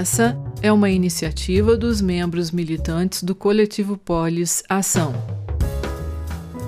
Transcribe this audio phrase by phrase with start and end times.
[0.00, 5.12] Essa é uma iniciativa dos membros militantes do Coletivo Polis Ação.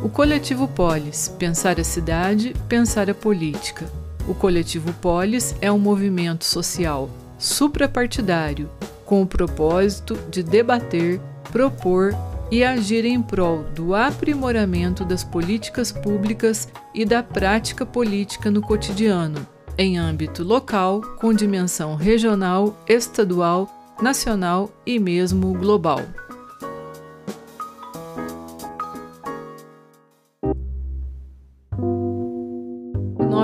[0.04, 3.90] O Coletivo Polis Pensar a Cidade, Pensar a Política.
[4.28, 7.08] O Coletivo Polis é um movimento social
[7.38, 8.68] suprapartidário
[9.06, 11.18] com o propósito de debater,
[11.50, 12.14] propor
[12.50, 19.46] e agir em prol do aprimoramento das políticas públicas e da prática política no cotidiano,
[19.78, 23.68] em âmbito local, com dimensão regional, estadual,
[24.00, 26.00] nacional e mesmo global.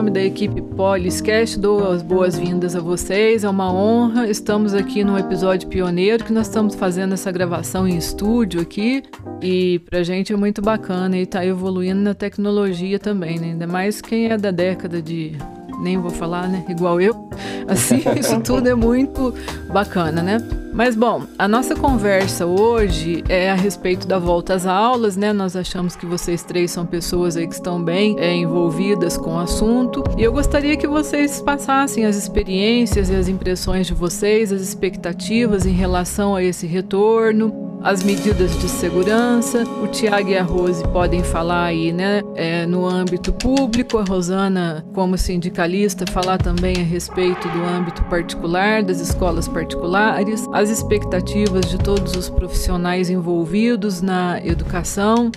[0.09, 3.43] nome da equipe Poliscast, dou as boas-vindas a vocês.
[3.43, 4.31] É uma honra.
[4.31, 9.03] Estamos aqui num episódio pioneiro que nós estamos fazendo essa gravação em estúdio aqui.
[9.43, 13.49] E pra gente é muito bacana e tá evoluindo na tecnologia também, né?
[13.49, 15.37] Ainda mais quem é da década de
[15.81, 16.65] nem vou falar, né?
[16.69, 17.29] Igual eu.
[17.67, 19.35] Assim, isso tudo é muito
[19.73, 20.39] bacana, né?
[20.73, 25.33] Mas bom, a nossa conversa hoje é a respeito da volta às aulas, né?
[25.33, 29.39] Nós achamos que vocês três são pessoas aí que estão bem é, envolvidas com o
[29.39, 34.61] assunto e eu gostaria que vocês passassem as experiências e as impressões de vocês, as
[34.61, 39.65] expectativas em relação a esse retorno, as medidas de segurança.
[39.83, 44.85] O Tiago e a Rose podem falar aí, né, é, no âmbito público, a Rosana,
[44.95, 51.79] como sindicalista, falar também a respeito do âmbito particular, das escolas particulares, as expectativas de
[51.79, 55.31] todos os profissionais envolvidos na educação,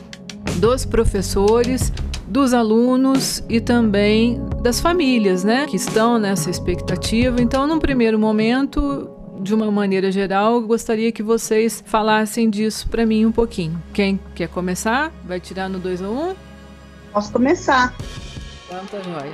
[0.58, 1.92] dos professores,
[2.28, 7.42] dos alunos e também das famílias, né, que estão nessa expectativa.
[7.42, 9.10] Então, num primeiro momento,
[9.42, 13.82] de uma maneira geral, gostaria que vocês falassem disso para mim um pouquinho.
[13.92, 15.12] Quem quer começar?
[15.24, 16.30] Vai tirar no 2 ou 1?
[16.30, 16.36] Um?
[17.12, 17.94] Posso começar.
[18.70, 19.34] Tá joia.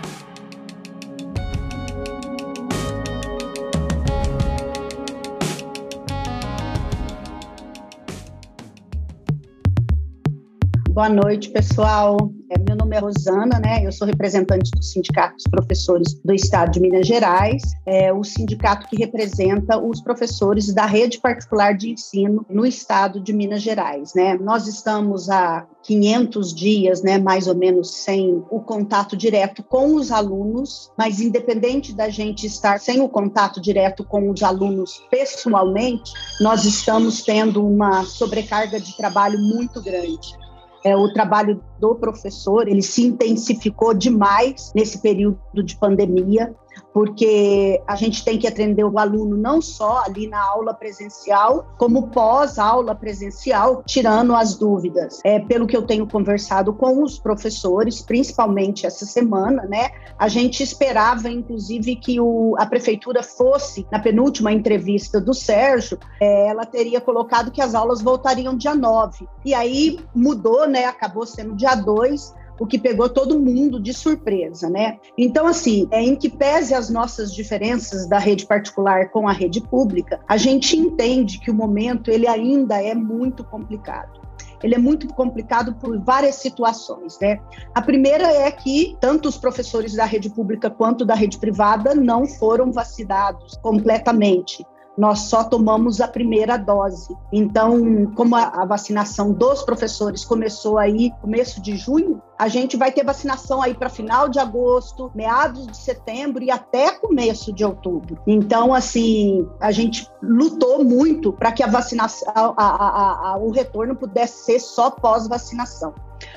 [10.97, 12.17] Boa noite, pessoal.
[12.49, 13.85] É, meu nome é Rosana, né?
[13.85, 18.87] Eu sou representante do Sindicato dos Professores do Estado de Minas Gerais, é o sindicato
[18.87, 24.39] que representa os professores da rede particular de ensino no Estado de Minas Gerais, né?
[24.41, 30.11] Nós estamos há 500 dias, né, mais ou menos, sem o contato direto com os
[30.11, 36.65] alunos, mas independente da gente estar sem o contato direto com os alunos pessoalmente, nós
[36.65, 40.46] estamos tendo uma sobrecarga de trabalho muito grande.
[40.83, 46.55] É, o trabalho do professor ele se intensificou demais nesse período de pandemia
[46.93, 52.07] porque a gente tem que atender o aluno não só ali na aula presencial, como
[52.07, 55.19] pós-aula presencial, tirando as dúvidas.
[55.23, 60.63] É, pelo que eu tenho conversado com os professores, principalmente essa semana, né, a gente
[60.63, 66.99] esperava, inclusive, que o, a prefeitura fosse, na penúltima entrevista do Sérgio, é, ela teria
[66.99, 69.27] colocado que as aulas voltariam dia 9.
[69.45, 74.69] E aí mudou, né, acabou sendo dia 2, o que pegou todo mundo de surpresa,
[74.69, 74.97] né?
[75.17, 79.61] Então, assim, é, em que pese as nossas diferenças da rede particular com a rede
[79.61, 84.27] pública, a gente entende que o momento ele ainda é muito complicado
[84.63, 87.39] ele é muito complicado por várias situações, né?
[87.75, 92.25] A primeira é que tanto os professores da rede pública quanto da rede privada não
[92.25, 94.65] foram vacinados completamente
[94.97, 97.15] nós só tomamos a primeira dose.
[97.31, 103.05] Então, como a, vacinação dos professores começou aí começo de junho, a gente vai ter
[103.05, 108.17] vacinação aí para final de agosto, meados de setembro e até começo de outubro.
[108.25, 114.45] Então, assim, a gente lutou muito para que a vacinação, a, a, o retorno pudesse
[114.45, 115.93] ser só pós-vacinação.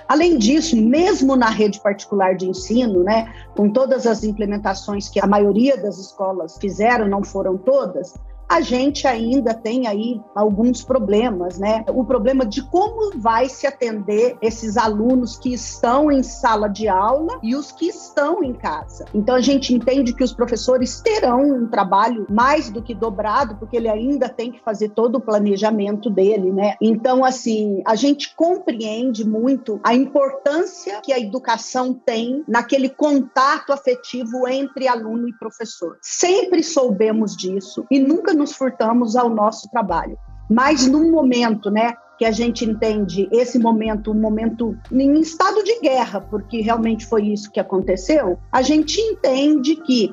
[0.06, 5.26] Além disso, mesmo na rede particular de ensino, né, com todas as implementações que a
[5.26, 8.14] maioria das escolas fizeram, não foram todas,
[8.50, 11.84] a gente ainda tem aí alguns problemas, né?
[11.86, 17.38] O problema de como vai se atender esses alunos que estão em sala de aula
[17.44, 19.04] e os que estão em casa.
[19.14, 23.76] Então a gente entende que os professores terão um trabalho mais do que dobrado, porque
[23.76, 26.74] ele ainda tem que fazer todo o planejamento dele, né?
[26.80, 34.48] Então assim, a gente compreende muito a importância que a educação tem naquele contato afetivo
[34.48, 35.98] entre aluno e professor.
[36.02, 40.18] Sempre soubemos disso e nunca nos furtamos ao nosso trabalho.
[40.48, 45.80] Mas no momento, né, que a gente entende esse momento, um momento em estado de
[45.80, 50.12] guerra, porque realmente foi isso que aconteceu, a gente entende que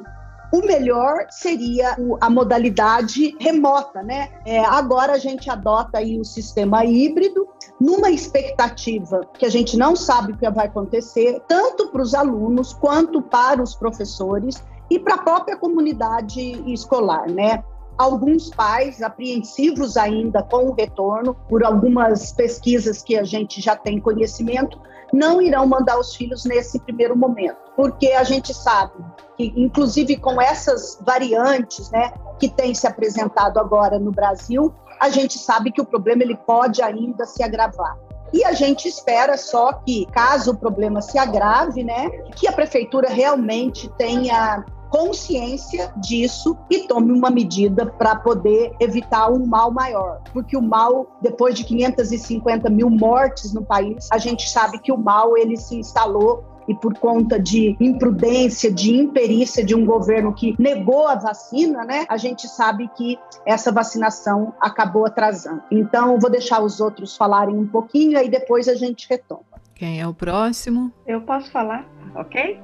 [0.54, 4.30] o melhor seria a modalidade remota, né?
[4.46, 7.46] É, agora a gente adota aí o sistema híbrido,
[7.80, 12.74] numa expectativa que a gente não sabe o que vai acontecer, tanto para os alunos
[12.74, 16.40] quanto para os professores e para a própria comunidade
[16.72, 17.62] escolar, né?
[17.98, 24.00] Alguns pais apreensivos ainda com o retorno, por algumas pesquisas que a gente já tem
[24.00, 24.80] conhecimento,
[25.12, 28.94] não irão mandar os filhos nesse primeiro momento, porque a gente sabe
[29.38, 35.38] que, inclusive com essas variantes, né, que tem se apresentado agora no Brasil, a gente
[35.38, 37.98] sabe que o problema ele pode ainda se agravar.
[38.34, 43.10] E a gente espera só que, caso o problema se agrave, né, que a prefeitura
[43.10, 50.22] realmente tenha consciência disso e tome uma medida para poder evitar um mal maior.
[50.34, 54.98] Porque o mal, depois de 550 mil mortes no país, a gente sabe que o
[54.98, 60.56] mal ele se instalou e por conta de imprudência, de imperícia de um governo que
[60.60, 65.62] negou a vacina, né, a gente sabe que essa vacinação acabou atrasando.
[65.72, 69.44] Então, vou deixar os outros falarem um pouquinho e depois a gente retoma.
[69.74, 70.92] Quem é o próximo?
[71.06, 71.86] Eu posso falar,
[72.16, 72.60] ok?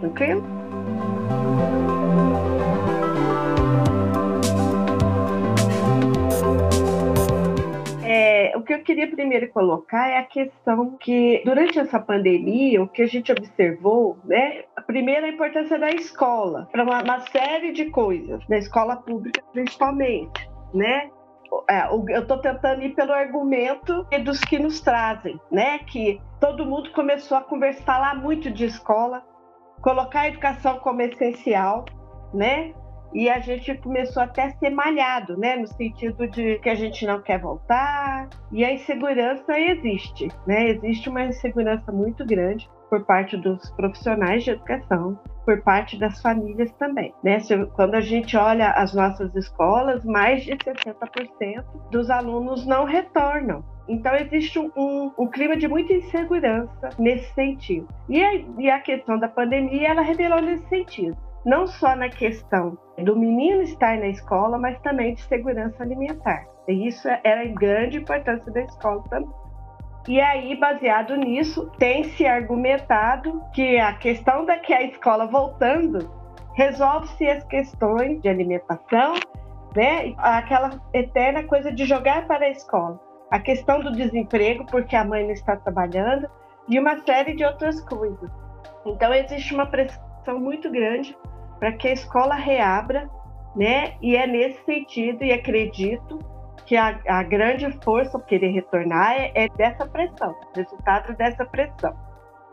[0.00, 0.44] Tranquilo?
[8.10, 12.88] É, o que eu queria primeiro colocar é a questão que, durante essa pandemia, o
[12.88, 17.72] que a gente observou, né, a primeira a importância da escola, para uma, uma, série
[17.72, 21.10] de coisas, da escola pública principalmente, né?
[21.70, 25.78] É, eu estou tentando ir pelo argumento dos que nos trazem, né?
[25.80, 29.22] Que todo mundo começou a conversar, falar muito de escola,
[29.80, 31.84] colocar a educação como essencial,
[32.32, 32.72] né?
[33.14, 35.56] E a gente começou até a ser malhado, né?
[35.56, 38.28] No sentido de que a gente não quer voltar.
[38.52, 40.68] E a insegurança existe, né?
[40.68, 46.70] Existe uma insegurança muito grande por parte dos profissionais de educação, por parte das famílias
[46.72, 47.14] também.
[47.22, 47.38] Né?
[47.74, 53.64] Quando a gente olha as nossas escolas, mais de 60% dos alunos não retornam.
[53.88, 57.88] Então existe um, um, um, clima de muita insegurança nesse sentido.
[58.08, 62.76] E a, e a questão da pandemia, ela revelou nesse sentido não só na questão
[62.98, 66.46] do menino estar na escola, mas também de segurança alimentar.
[66.66, 69.30] E isso era em grande importância da escola também.
[70.06, 76.10] E aí, baseado nisso, tem se argumentado que a questão da que a escola voltando
[76.54, 79.14] resolve-se as questões de alimentação,
[79.76, 80.14] né?
[80.18, 82.98] Aquela eterna coisa de jogar para a escola.
[83.30, 86.28] A questão do desemprego, porque a mãe não está trabalhando,
[86.68, 88.30] e uma série de outras coisas.
[88.84, 91.16] Então, existe uma pressão muito grande
[91.58, 93.08] para que a escola reabra,
[93.56, 93.94] né?
[94.00, 96.18] E é nesse sentido, e acredito
[96.68, 101.96] que a, a grande força para querer retornar é, é, dessa pressão, resultado dessa pressão.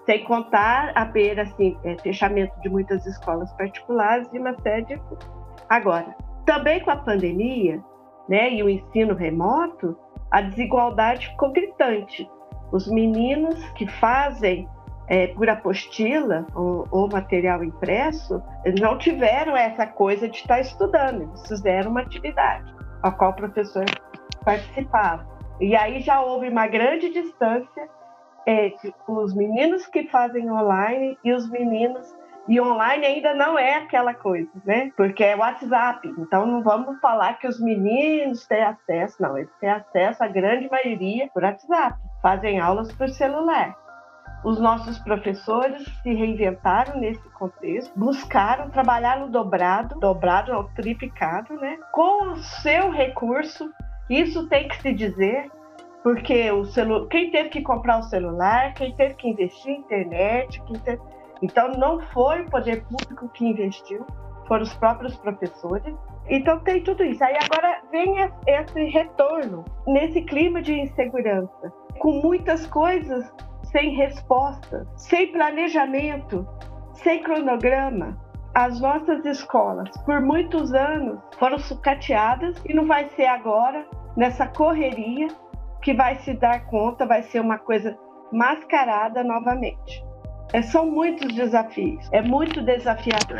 [0.06, 5.01] Sem contar a beira, assim, é, fechamento de muitas escolas particulares e uma série de
[5.68, 7.83] Agora, também com a pandemia,
[8.30, 9.98] né, e o ensino remoto,
[10.36, 12.30] a desigualdade ficou gritante.
[12.70, 14.68] Os meninos que fazem
[15.08, 18.44] é, por apostila ou, ou, material impresso,
[18.82, 23.86] não tiveram essa coisa de estar estudando, eles fizeram uma atividade a qual o professor
[24.44, 25.26] participava.
[25.62, 27.88] E aí já houve uma grande distância
[28.46, 32.14] entre os meninos que fazem online e os meninos
[32.47, 34.92] e online ainda não é aquela coisa, né?
[34.95, 36.07] Porque é WhatsApp.
[36.18, 39.38] Então não vamos falar que os meninos têm acesso, não.
[39.38, 41.97] Eles têm acesso, a grande maioria, por WhatsApp.
[42.21, 43.75] Fazem aulas por celular.
[44.44, 51.80] Os nossos professores se reinventaram nesse contexto, buscaram trabalhar no dobrado, dobrado ao triplicado, né?
[51.92, 53.71] Com o seu recurso,
[54.07, 55.49] isso tem que se dizer,
[56.04, 57.07] porque o celu...
[57.07, 61.02] quem teve que comprar o celular, quem teve que investir em internet, quem teve...
[61.45, 64.04] então não foi o poder público que investiu,
[64.47, 65.95] foram os próprios professores.
[66.28, 67.23] Então tem tudo isso.
[67.23, 68.16] Aí agora vem
[68.47, 73.31] esse retorno nesse clima de insegurança, com muitas coisas
[73.66, 76.47] sem resposta, sem planejamento,
[76.94, 78.18] sem cronograma.
[78.56, 83.85] As nossas escolas, por muitos anos, foram sucateadas e não vai ser agora,
[84.18, 85.28] nessa correria,
[85.83, 87.95] que vai se dar conta, vai ser uma coisa
[88.31, 90.04] mascarada novamente.
[90.54, 93.40] É, são muitos desafios, é muito desafiador.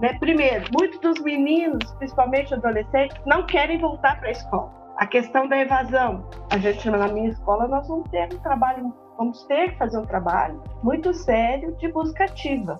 [0.00, 0.16] Né?
[0.20, 4.70] Primeiro, muitos dos meninos, principalmente adolescentes, não querem voltar para a escola.
[4.98, 6.28] A questão da evasão.
[6.50, 10.06] A gente, na minha escola, nós vamos ter um trabalho vamos ter que fazer um
[10.06, 12.78] trabalho muito sério de busca ativa.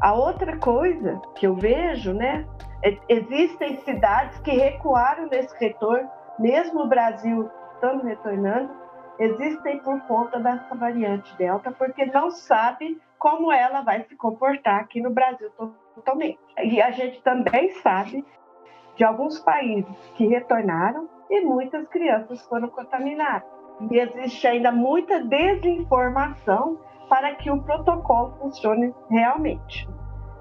[0.00, 2.46] A outra coisa que eu vejo, né,
[2.84, 8.70] é, existem cidades que recuaram nesse retorno, mesmo o Brasil estando retornando,
[9.18, 15.00] existem por conta dessa variante Delta, porque não sabe como ela vai se comportar aqui
[15.00, 15.50] no Brasil
[15.94, 16.38] totalmente.
[16.62, 18.24] E a gente também sabe
[18.96, 23.52] de alguns países que retornaram e muitas crianças foram contaminadas
[23.90, 26.78] e existe ainda muita desinformação
[27.08, 29.88] para que o protocolo funcione realmente.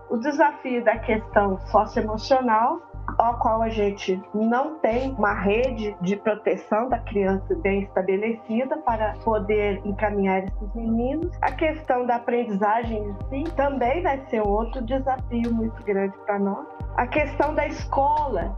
[0.09, 2.81] O desafio da questão socioemocional,
[3.21, 9.13] ao qual a gente não tem uma rede de proteção da criança bem estabelecida para
[9.23, 11.31] poder encaminhar esses meninos.
[11.41, 16.65] A questão da aprendizagem em si também vai ser outro desafio muito grande para nós.
[16.97, 18.57] A questão da escola,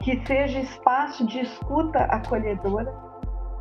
[0.00, 2.94] que seja espaço de escuta acolhedora,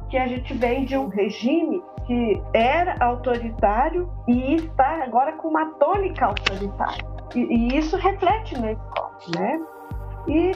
[0.10, 5.72] que a gente vem de um regime que era autoritário e está agora com uma
[5.80, 7.04] tônica autoritária.
[7.34, 9.60] E, e isso reflete na escola, né?
[10.28, 10.52] E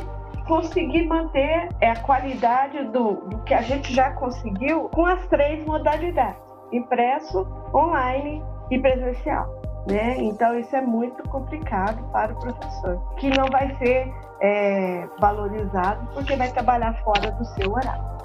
[0.47, 5.63] conseguir manter é, a qualidade do, do que a gente já conseguiu com as três
[5.65, 9.47] modalidades: impresso, online e presencial.
[9.89, 10.17] Né?
[10.17, 14.11] Então isso é muito complicado para o professor, que não vai ser
[14.41, 18.18] é, valorizado porque vai trabalhar fora do seu horário.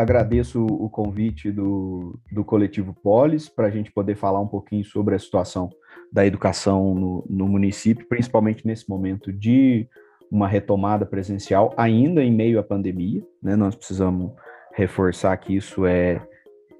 [0.00, 5.14] Agradeço o convite do, do coletivo Polis para a gente poder falar um pouquinho sobre
[5.14, 5.70] a situação
[6.12, 9.88] da educação no, no município, principalmente nesse momento de
[10.30, 13.22] uma retomada presencial, ainda em meio à pandemia.
[13.42, 13.56] Né?
[13.56, 14.32] Nós precisamos
[14.74, 16.20] reforçar que isso é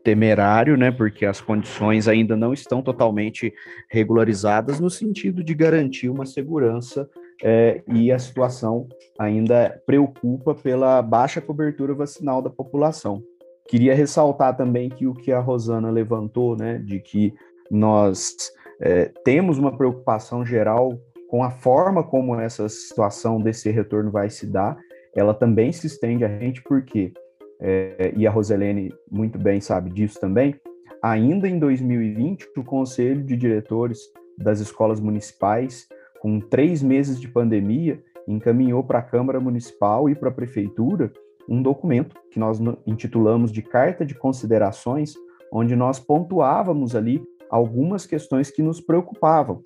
[0.03, 3.53] temerário, né, porque as condições ainda não estão totalmente
[3.91, 7.09] regularizadas no sentido de garantir uma segurança
[7.43, 13.23] é, e a situação ainda preocupa pela baixa cobertura vacinal da população.
[13.69, 17.33] Queria ressaltar também que o que a Rosana levantou, né, de que
[17.71, 18.35] nós
[18.81, 24.47] é, temos uma preocupação geral com a forma como essa situação desse retorno vai se
[24.47, 24.77] dar,
[25.15, 27.13] ela também se estende a gente, porque,
[27.61, 30.57] é, e a Roselene muito bem sabe disso também,
[31.01, 33.99] ainda em 2020, o Conselho de Diretores
[34.37, 35.87] das Escolas Municipais
[36.21, 41.11] com três meses de pandemia, encaminhou para a Câmara Municipal e para a Prefeitura
[41.49, 45.15] um documento que nós intitulamos de Carta de Considerações,
[45.51, 49.61] onde nós pontuávamos ali algumas questões que nos preocupavam.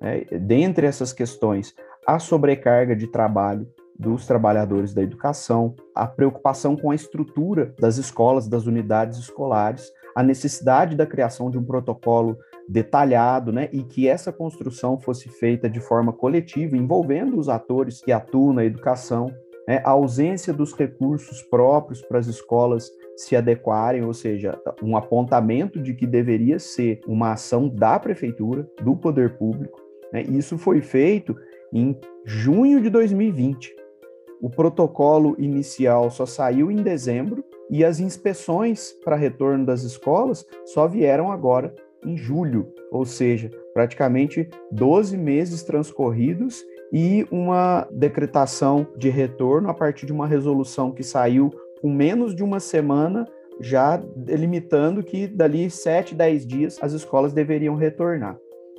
[0.00, 0.24] Né?
[0.40, 1.74] Dentre essas questões,
[2.06, 8.48] a sobrecarga de trabalho dos trabalhadores da educação, a preocupação com a estrutura das escolas,
[8.48, 12.38] das unidades escolares, a necessidade da criação de um protocolo
[12.68, 18.12] detalhado, né, e que essa construção fosse feita de forma coletiva, envolvendo os atores que
[18.12, 19.32] atuam na educação,
[19.66, 25.80] né, a ausência dos recursos próprios para as escolas se adequarem, ou seja, um apontamento
[25.80, 29.80] de que deveria ser uma ação da prefeitura, do poder público.
[30.12, 31.34] Né, isso foi feito
[31.72, 33.74] em junho de 2020.
[34.40, 40.86] O protocolo inicial só saiu em dezembro e as inspeções para retorno das escolas só
[40.86, 46.62] vieram agora em julho, ou seja, praticamente 12 meses transcorridos
[46.92, 51.50] e uma decretação de retorno a partir de uma resolução que saiu
[51.80, 53.26] com menos de uma semana,
[53.60, 58.38] já delimitando que dali 7, 10 dias as escolas deveriam retornar.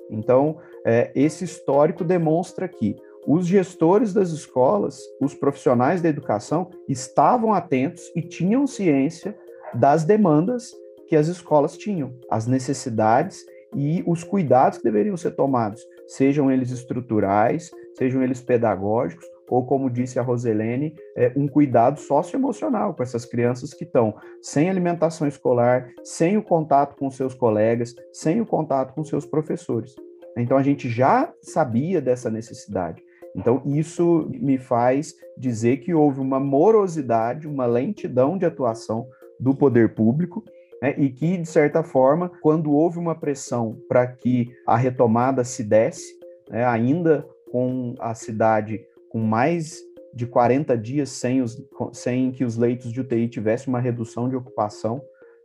[0.09, 2.95] Então, é, esse histórico demonstra que
[3.27, 9.37] os gestores das escolas, os profissionais da educação, estavam atentos e tinham ciência
[9.73, 10.73] das demandas
[11.09, 13.43] que as escolas tinham, as necessidades
[13.75, 19.89] e os cuidados que deveriam ser tomados, sejam eles estruturais, sejam eles pedagógicos, ou como
[19.89, 25.89] disse a Roselene, é, um cuidado socioemocional com essas crianças que estão sem alimentação escolar,
[26.03, 29.95] sem o contato com seus colegas, sem o contato com seus professores.
[30.37, 33.01] Então a gente já sabia dessa necessidade.
[33.35, 39.07] Então isso me faz dizer que houve uma morosidade, uma lentidão de atuação
[39.39, 40.43] do poder público
[40.81, 45.63] né, e que, de certa forma, quando houve uma pressão para que a retomada se
[45.63, 46.17] desse,
[46.49, 49.79] né, ainda com a cidade com mais
[50.13, 51.61] de 40 dias sem, os,
[51.93, 55.01] sem que os leitos de UTI tivessem uma redução de ocupação,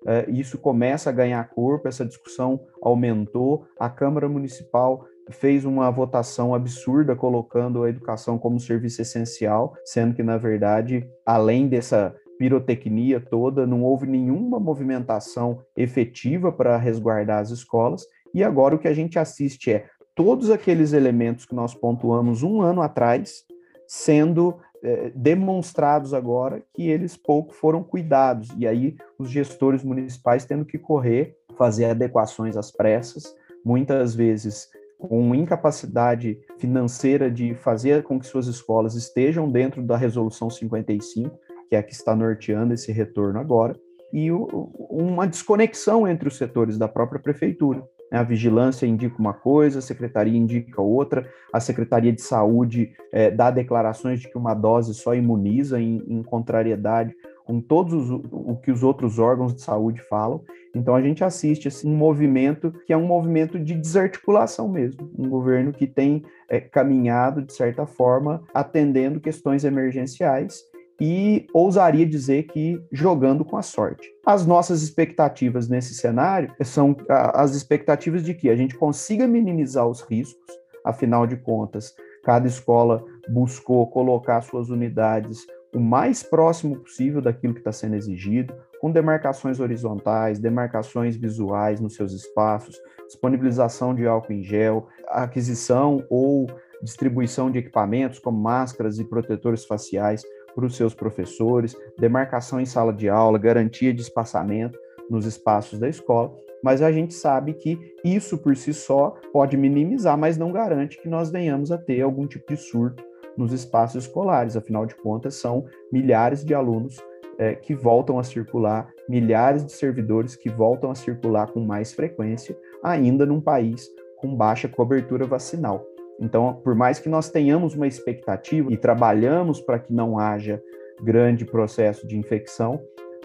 [0.07, 6.55] é, isso começa a ganhar corpo, essa discussão aumentou, a Câmara Municipal fez uma votação
[6.55, 13.67] absurda colocando a educação como serviço essencial, sendo que, na verdade, além dessa pirotecnia toda,
[13.67, 19.19] não houve nenhuma movimentação efetiva para resguardar as escolas, e agora o que a gente
[19.19, 23.45] assiste é todos aqueles elementos que nós pontuamos um ano atrás
[23.87, 30.65] sendo é, demonstrados agora que eles pouco foram cuidados, e aí os gestores municipais tendo
[30.65, 38.27] que correr, fazer adequações às pressas, muitas vezes com incapacidade financeira de fazer com que
[38.27, 41.39] suas escolas estejam dentro da resolução 55,
[41.75, 43.77] que é a que está norteando esse retorno agora,
[44.13, 44.47] e o,
[44.89, 47.83] uma desconexão entre os setores da própria prefeitura.
[48.13, 53.51] A vigilância indica uma coisa, a secretaria indica outra, a Secretaria de Saúde é, dá
[53.51, 57.13] declarações de que uma dose só imuniza em, em contrariedade
[57.45, 60.43] com todos os, o que os outros órgãos de saúde falam.
[60.75, 65.29] Então a gente assiste assim, um movimento que é um movimento de desarticulação mesmo, um
[65.29, 70.63] governo que tem é, caminhado de certa forma atendendo questões emergenciais
[71.01, 74.09] e ousaria dizer que jogando com a sorte.
[74.25, 80.03] As nossas expectativas nesse cenário são as expectativas de que a gente consiga minimizar os
[80.03, 80.45] riscos,
[80.85, 87.61] afinal de contas, cada escola buscou colocar suas unidades o mais próximo possível daquilo que
[87.61, 94.43] está sendo exigido, com demarcações horizontais, demarcações visuais nos seus espaços, disponibilização de álcool em
[94.43, 96.47] gel, aquisição ou
[96.81, 100.23] distribuição de equipamentos como máscaras e protetores faciais
[100.55, 104.79] para os seus professores, demarcação em sala de aula, garantia de espaçamento
[105.11, 110.17] nos espaços da escola, mas a gente sabe que isso por si só pode minimizar,
[110.17, 113.05] mas não garante que nós venhamos a ter algum tipo de surto
[113.37, 114.57] nos espaços escolares.
[114.57, 116.97] Afinal de contas, são milhares de alunos
[117.39, 122.57] é, que voltam a circular, milhares de servidores que voltam a circular com mais frequência,
[122.83, 125.85] ainda num país com baixa cobertura vacinal.
[126.21, 130.63] Então, por mais que nós tenhamos uma expectativa e trabalhamos para que não haja
[131.03, 132.81] grande processo de infecção,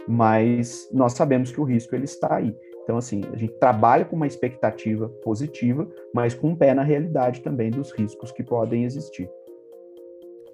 [0.07, 2.55] mas nós sabemos que o risco ele está aí.
[2.83, 7.41] Então, assim, a gente trabalha com uma expectativa positiva, mas com um pé na realidade
[7.41, 9.29] também dos riscos que podem existir.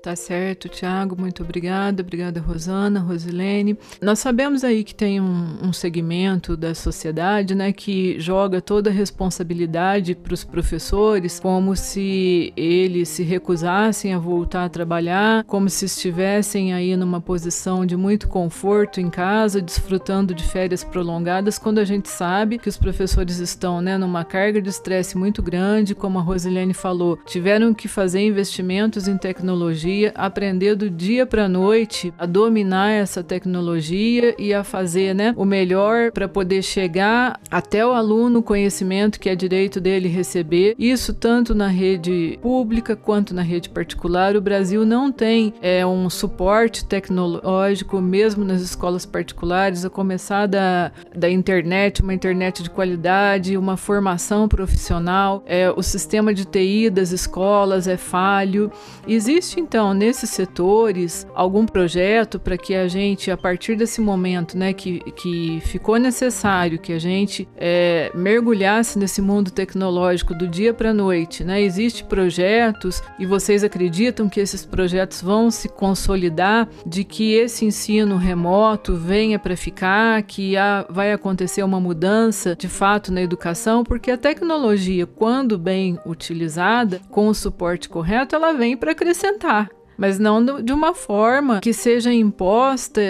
[0.06, 2.04] Tá certo, Tiago, muito obrigada.
[2.04, 3.76] Obrigada, Rosana, Rosilene.
[4.00, 8.94] Nós sabemos aí que tem um, um segmento da sociedade né, que joga toda a
[8.94, 15.86] responsabilidade para os professores, como se eles se recusassem a voltar a trabalhar, como se
[15.86, 21.84] estivessem aí numa posição de muito conforto em casa, desfrutando de férias prolongadas, quando a
[21.84, 26.22] gente sabe que os professores estão né, numa carga de estresse muito grande, como a
[26.22, 32.92] Rosilene falou, tiveram que fazer investimentos em tecnologia aprender do dia para noite a dominar
[32.92, 38.44] essa tecnologia e a fazer né, o melhor para poder chegar até o aluno o
[38.44, 40.76] conhecimento que é direito dele receber.
[40.78, 44.36] Isso tanto na rede pública quanto na rede particular.
[44.36, 50.92] O Brasil não tem é, um suporte tecnológico, mesmo nas escolas particulares, a começar da,
[51.16, 55.44] da internet, uma internet de qualidade, uma formação profissional.
[55.46, 58.72] É, o sistema de TI das escolas é falho.
[59.08, 64.58] Existe então então, nesses setores, algum projeto para que a gente, a partir desse momento,
[64.58, 70.74] né, que, que ficou necessário que a gente é, mergulhasse nesse mundo tecnológico do dia
[70.74, 71.62] para a noite, né?
[71.62, 78.18] Existem projetos e vocês acreditam que esses projetos vão se consolidar, de que esse ensino
[78.18, 84.10] remoto venha para ficar, que a, vai acontecer uma mudança de fato na educação, porque
[84.10, 90.62] a tecnologia, quando bem utilizada, com o suporte correto, ela vem para acrescentar mas não
[90.62, 93.02] de uma forma que seja imposta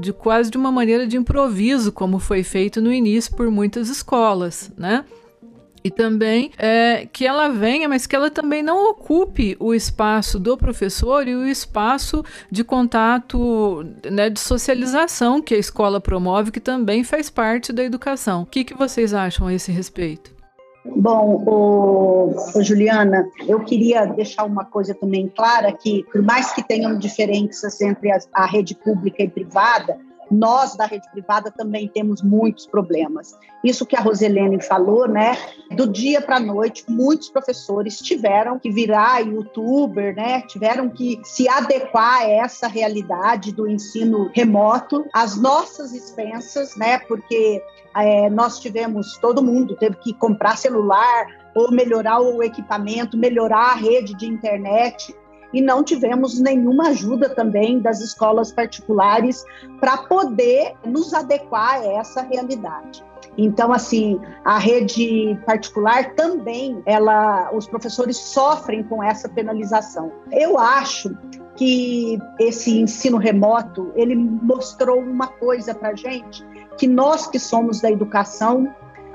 [0.00, 4.72] de quase de uma maneira de improviso, como foi feito no início por muitas escolas,
[4.76, 5.04] né?
[5.84, 10.56] E também é, que ela venha, mas que ela também não ocupe o espaço do
[10.56, 17.04] professor e o espaço de contato, né, de socialização que a escola promove, que também
[17.04, 18.42] faz parte da educação.
[18.42, 20.33] O que, que vocês acham a esse respeito?
[20.84, 26.62] Bom, o, o, Juliana, eu queria deixar uma coisa também clara que, por mais que
[26.62, 29.98] tenham diferenças entre a, a rede pública e privada,
[30.30, 33.38] nós da rede privada também temos muitos problemas.
[33.62, 35.36] Isso que a Roselene falou, né?
[35.70, 40.42] Do dia para a noite, muitos professores tiveram que virar youtuber, né?
[40.42, 46.98] Tiveram que se adequar a essa realidade do ensino remoto, às nossas expensas, né?
[46.98, 47.62] Porque
[47.96, 53.74] é, nós tivemos, todo mundo teve que comprar celular ou melhorar o equipamento, melhorar a
[53.74, 55.14] rede de internet
[55.52, 59.44] e não tivemos nenhuma ajuda também das escolas particulares
[59.78, 63.04] para poder nos adequar a essa realidade.
[63.38, 70.12] Então, assim, a rede particular também, ela, os professores sofrem com essa penalização.
[70.30, 71.16] Eu acho
[71.56, 76.44] que esse ensino remoto ele mostrou uma coisa para gente
[76.76, 78.74] que nós que somos da educação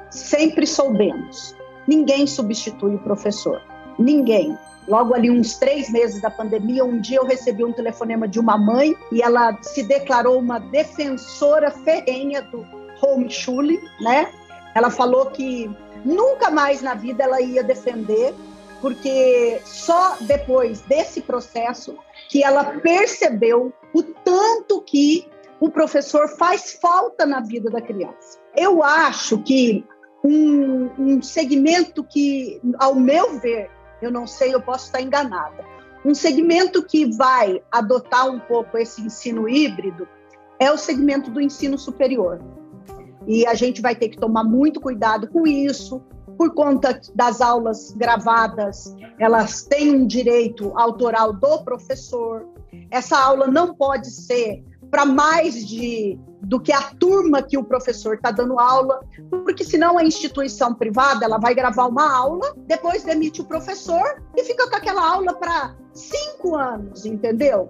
[0.09, 1.55] sempre soubemos.
[1.87, 3.61] Ninguém substitui o professor.
[3.97, 4.57] Ninguém.
[4.87, 8.57] Logo ali, uns três meses da pandemia, um dia eu recebi um telefonema de uma
[8.57, 12.65] mãe e ela se declarou uma defensora ferrenha do
[13.01, 14.31] homeschooling, né?
[14.73, 15.69] Ela falou que
[16.03, 18.33] nunca mais na vida ela ia defender,
[18.81, 21.95] porque só depois desse processo
[22.29, 25.27] que ela percebeu o tanto que
[25.59, 28.39] o professor faz falta na vida da criança.
[28.55, 29.85] Eu acho que
[30.23, 33.69] um, um segmento que, ao meu ver,
[34.01, 35.63] eu não sei, eu posso estar enganada,
[36.03, 40.07] um segmento que vai adotar um pouco esse ensino híbrido
[40.57, 42.39] é o segmento do ensino superior.
[43.27, 46.01] E a gente vai ter que tomar muito cuidado com isso,
[46.37, 52.47] por conta das aulas gravadas, elas têm um direito autoral do professor.
[52.89, 58.15] Essa aula não pode ser para mais de do que a turma que o professor
[58.15, 63.41] está dando aula, porque senão a instituição privada ela vai gravar uma aula, depois demite
[63.41, 67.69] o professor e fica com aquela aula para cinco anos, entendeu?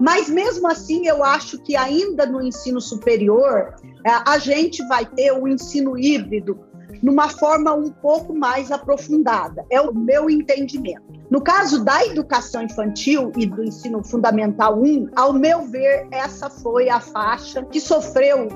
[0.00, 3.74] Mas mesmo assim, eu acho que ainda no ensino superior
[4.06, 6.58] é, a gente vai ter o ensino híbrido
[7.02, 9.64] numa forma um pouco mais aprofundada.
[9.70, 11.02] É o meu entendimento.
[11.30, 16.88] No caso da educação infantil e do ensino fundamental 1, ao meu ver, essa foi
[16.88, 18.48] a faixa que sofreu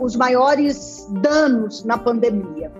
[0.00, 2.72] os maiores danos na pandemia.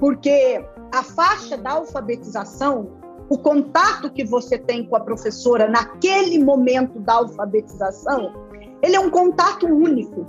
[0.00, 2.90] Porque a faixa da alfabetização,
[3.28, 8.32] o contato que você tem com a professora naquele momento da alfabetização,
[8.82, 10.26] ele é um contato único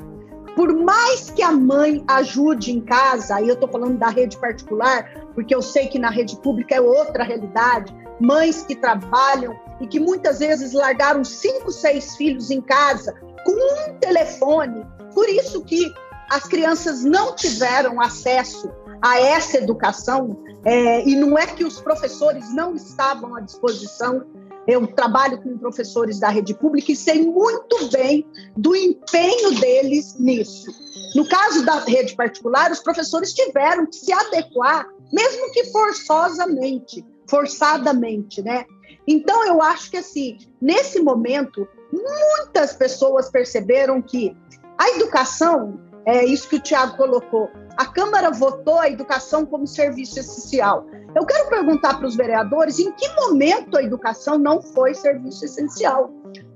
[0.56, 5.12] por mais que a mãe ajude em casa, aí eu estou falando da rede particular,
[5.34, 10.00] porque eu sei que na rede pública é outra realidade, mães que trabalham e que
[10.00, 13.14] muitas vezes largaram cinco, seis filhos em casa
[13.46, 15.94] com um telefone, por isso que
[16.30, 18.72] as crianças não tiveram acesso
[19.02, 24.26] a essa educação, é, e não é que os professores não estavam à disposição,
[24.66, 30.72] eu trabalho com professores da rede pública e sei muito bem do empenho deles nisso.
[31.16, 38.42] No caso da rede particular, os professores tiveram que se adequar, mesmo que forçosamente, forçadamente,
[38.42, 38.66] né?
[39.08, 44.36] Então, eu acho que, assim, nesse momento, muitas pessoas perceberam que
[44.78, 50.20] a educação, é isso que o Tiago colocou, a Câmara votou a educação como serviço
[50.20, 50.86] essencial.
[51.16, 56.12] Eu quero perguntar para os vereadores em que momento a educação não foi serviço essencial.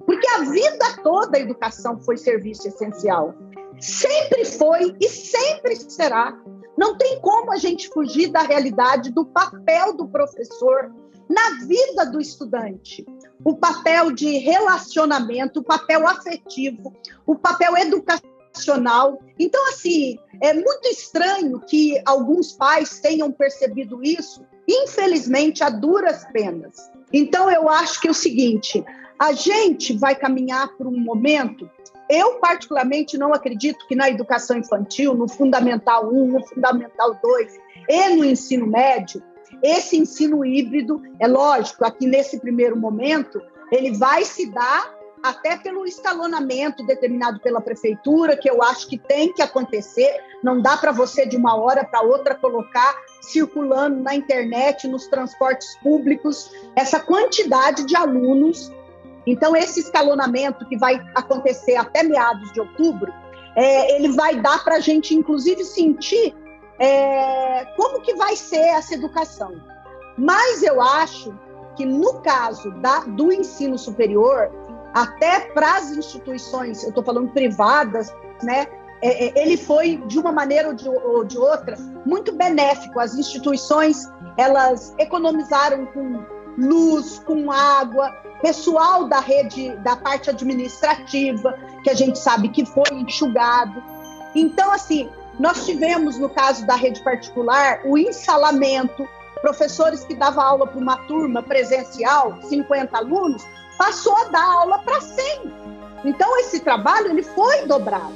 [0.05, 3.33] Porque a vida toda a educação foi serviço essencial.
[3.79, 6.35] Sempre foi e sempre será.
[6.77, 10.93] Não tem como a gente fugir da realidade do papel do professor
[11.27, 13.05] na vida do estudante.
[13.43, 19.19] O papel de relacionamento, o papel afetivo, o papel educacional.
[19.37, 26.91] Então, assim, é muito estranho que alguns pais tenham percebido isso, infelizmente, a duras penas.
[27.11, 28.83] Então, eu acho que é o seguinte:
[29.19, 31.69] a gente vai caminhar por um momento.
[32.09, 38.09] Eu, particularmente, não acredito que na educação infantil, no Fundamental 1, no Fundamental 2 e
[38.15, 39.21] no ensino médio,
[39.61, 45.85] esse ensino híbrido, é lógico, aqui nesse primeiro momento, ele vai se dar até pelo
[45.85, 50.09] escalonamento determinado pela prefeitura, que eu acho que tem que acontecer.
[50.43, 55.75] Não dá para você, de uma hora para outra, colocar circulando na internet, nos transportes
[55.77, 58.71] públicos, essa quantidade de alunos.
[59.27, 63.13] Então, esse escalonamento que vai acontecer até meados de outubro,
[63.55, 66.33] é, ele vai dar para a gente, inclusive, sentir
[66.79, 69.53] é, como que vai ser essa educação.
[70.17, 71.37] Mas eu acho
[71.75, 74.49] que, no caso da, do ensino superior,
[74.93, 78.09] até para as instituições, eu estou falando privadas,
[78.41, 78.65] né?
[79.01, 82.99] É, é, ele foi de uma maneira ou de, ou de outra muito benéfico.
[82.99, 86.23] As instituições elas economizaram com
[86.57, 92.89] luz, com água, pessoal da rede, da parte administrativa, que a gente sabe que foi
[92.91, 93.81] enxugado.
[94.35, 99.07] Então, assim, nós tivemos, no caso da rede particular, o ensalamento,
[99.41, 103.43] professores que davam aula para uma turma presencial, 50 alunos,
[103.77, 105.53] passou a dar aula para 100.
[106.05, 108.13] Então, esse trabalho ele foi dobrado.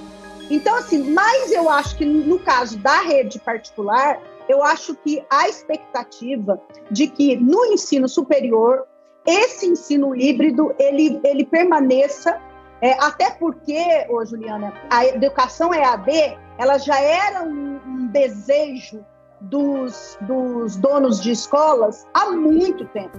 [0.50, 5.48] Então, assim, mas eu acho que no caso da rede particular, eu acho que a
[5.48, 8.86] expectativa de que no ensino superior
[9.26, 12.40] esse ensino híbrido ele, ele permaneça,
[12.82, 19.06] é, até porque, ô Juliana, a educação EAD ela já era um, um desejo
[19.42, 23.18] dos, dos donos de escolas há muito tempo.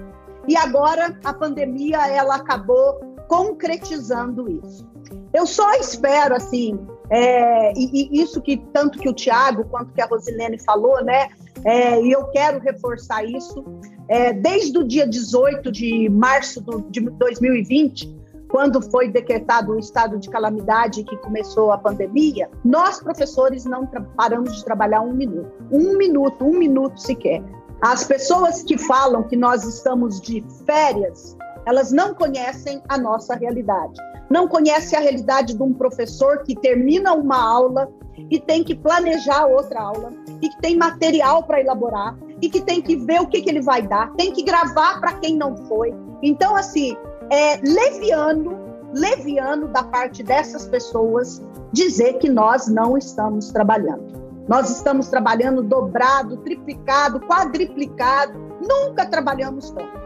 [0.49, 4.87] E agora a pandemia ela acabou concretizando isso.
[5.33, 6.79] Eu só espero assim,
[7.11, 11.29] é, e, e, isso que tanto que o Tiago quanto que a Rosilene falou, né?
[11.65, 13.65] É, e eu quero reforçar isso.
[14.09, 20.19] É, desde o dia 18 de março do, de 2020, quando foi decretado o estado
[20.19, 25.97] de calamidade que começou a pandemia, nós professores não paramos de trabalhar um minuto, um
[25.97, 27.43] minuto, um minuto sequer.
[27.81, 33.99] As pessoas que falam que nós estamos de férias, elas não conhecem a nossa realidade.
[34.33, 37.93] Não conhece a realidade de um professor que termina uma aula
[38.31, 42.81] e tem que planejar outra aula, e que tem material para elaborar, e que tem
[42.81, 45.95] que ver o que, que ele vai dar, tem que gravar para quem não foi.
[46.23, 46.97] Então, assim,
[47.31, 48.59] é leviano,
[48.95, 54.23] leviano da parte dessas pessoas dizer que nós não estamos trabalhando.
[54.49, 60.02] Nós estamos trabalhando dobrado, triplicado, quadriplicado, nunca trabalhamos tanto.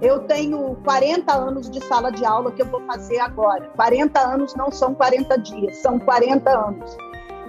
[0.00, 3.70] Eu tenho 40 anos de sala de aula que eu vou fazer agora.
[3.76, 6.96] 40 anos não são 40 dias, são 40 anos.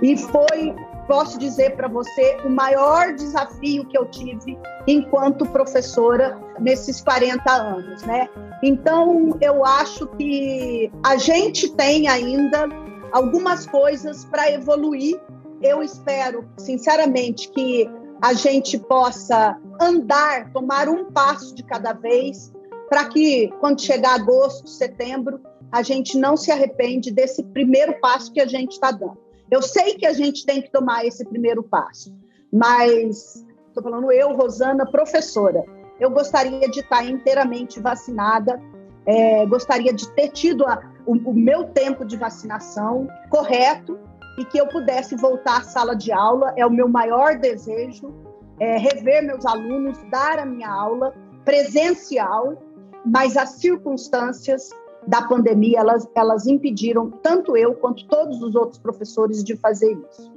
[0.02, 0.74] E foi,
[1.08, 4.58] posso dizer para você, o maior desafio que eu tive
[4.88, 8.30] enquanto professora nesses 40 anos, né?
[8.64, 12.68] Então, eu acho que a gente tem ainda
[13.12, 15.20] algumas coisas para evoluir.
[15.62, 17.90] Eu espero, sinceramente, que
[18.22, 22.52] a gente possa andar, tomar um passo de cada vez,
[22.90, 25.40] para que quando chegar agosto, setembro,
[25.72, 29.18] a gente não se arrepende desse primeiro passo que a gente está dando.
[29.50, 32.14] Eu sei que a gente tem que tomar esse primeiro passo,
[32.52, 35.64] mas estou falando eu, Rosana, professora.
[36.00, 38.62] Eu gostaria de estar inteiramente vacinada,
[39.06, 43.98] é, gostaria de ter tido a, o, o meu tempo de vacinação correto
[44.38, 46.54] e que eu pudesse voltar à sala de aula.
[46.56, 48.14] É o meu maior desejo,
[48.60, 52.62] é, rever meus alunos, dar a minha aula presencial,
[53.06, 54.70] mas as circunstâncias
[55.08, 60.32] da pandemia, elas, elas impediram tanto eu quanto todos os outros professores de fazer isso.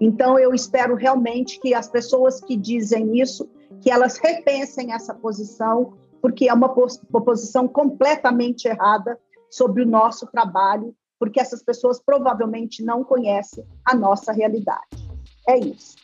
[0.00, 3.48] Então, eu espero realmente que as pessoas que dizem isso,
[3.80, 6.72] que elas repensem essa posição, porque é uma,
[7.10, 9.18] uma posição completamente errada
[9.50, 15.08] sobre o nosso trabalho, porque essas pessoas provavelmente não conhecem a nossa realidade.
[15.48, 15.96] É isso.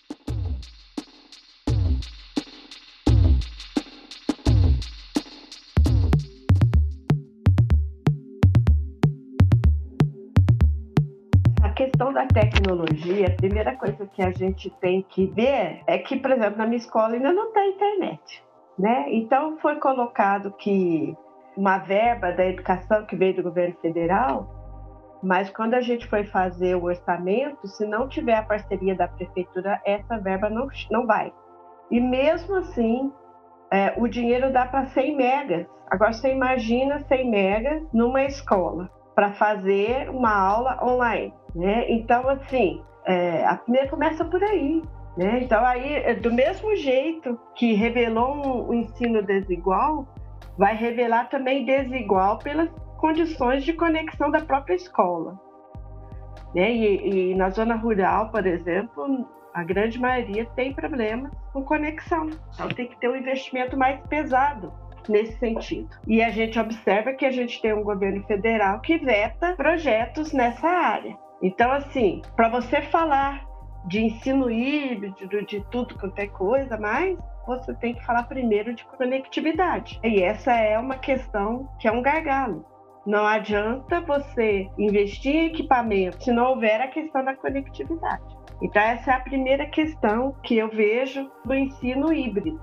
[11.77, 16.31] questão da tecnologia, a primeira coisa que a gente tem que ver é que, por
[16.31, 18.45] exemplo, na minha escola ainda não tem internet.
[18.79, 19.07] Né?
[19.15, 21.17] Então foi colocado que
[21.57, 24.60] uma verba da educação que veio do governo federal,
[25.23, 29.81] mas quando a gente foi fazer o orçamento, se não tiver a parceria da prefeitura,
[29.85, 31.33] essa verba não, não vai.
[31.91, 33.13] E mesmo assim,
[33.71, 35.67] é, o dinheiro dá para 100 megas.
[35.91, 41.35] Agora você imagina 100 megas numa escola para fazer uma aula online.
[41.55, 41.91] Né?
[41.91, 44.83] Então, assim, é, a primeira começa por aí.
[45.17, 45.41] Né?
[45.43, 50.07] Então, aí, é, do mesmo jeito que revelou um, um ensino desigual,
[50.57, 55.41] vai revelar também desigual pelas condições de conexão da própria escola.
[56.55, 56.71] Né?
[56.71, 62.29] E, e, na zona rural, por exemplo, a grande maioria tem problemas com conexão.
[62.55, 64.73] Então tem que ter um investimento mais pesado
[65.09, 65.89] nesse sentido.
[66.07, 70.69] E a gente observa que a gente tem um governo federal que veta projetos nessa
[70.69, 71.17] área.
[71.43, 73.49] Então, assim, para você falar
[73.87, 78.85] de ensino híbrido, de tudo quanto é coisa, mas você tem que falar primeiro de
[78.85, 79.99] conectividade.
[80.05, 82.70] E essa é uma questão que é um gargalo.
[83.07, 88.23] Não adianta você investir em equipamento se não houver a questão da conectividade.
[88.63, 92.61] Então, essa é a primeira questão que eu vejo do ensino híbrido.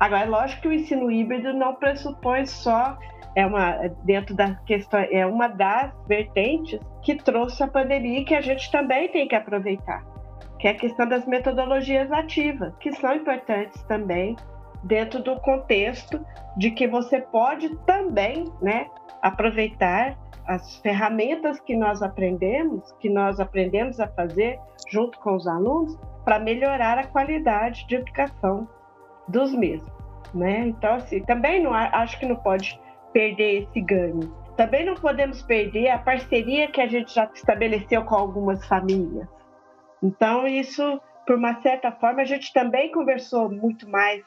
[0.00, 2.98] Agora, é lógico que o ensino híbrido não pressupõe só
[3.36, 8.34] é uma dentro da questão é uma das vertentes que trouxe a pandemia e que
[8.34, 10.04] a gente também tem que aproveitar,
[10.58, 14.36] que é a questão das metodologias ativas, que são importantes também
[14.84, 16.24] dentro do contexto
[16.56, 18.88] de que você pode também, né,
[19.22, 20.16] aproveitar
[20.46, 26.38] as ferramentas que nós aprendemos, que nós aprendemos a fazer junto com os alunos, para
[26.38, 28.68] melhorar a qualidade de educação
[29.26, 29.92] dos mesmos,
[30.34, 30.66] né?
[30.68, 32.78] Então, assim, também não acho que não pode
[33.12, 34.34] perder esse ganho.
[34.56, 39.26] Também não podemos perder a parceria que a gente já estabeleceu com algumas famílias.
[40.02, 44.22] Então, isso, por uma certa forma, a gente também conversou muito mais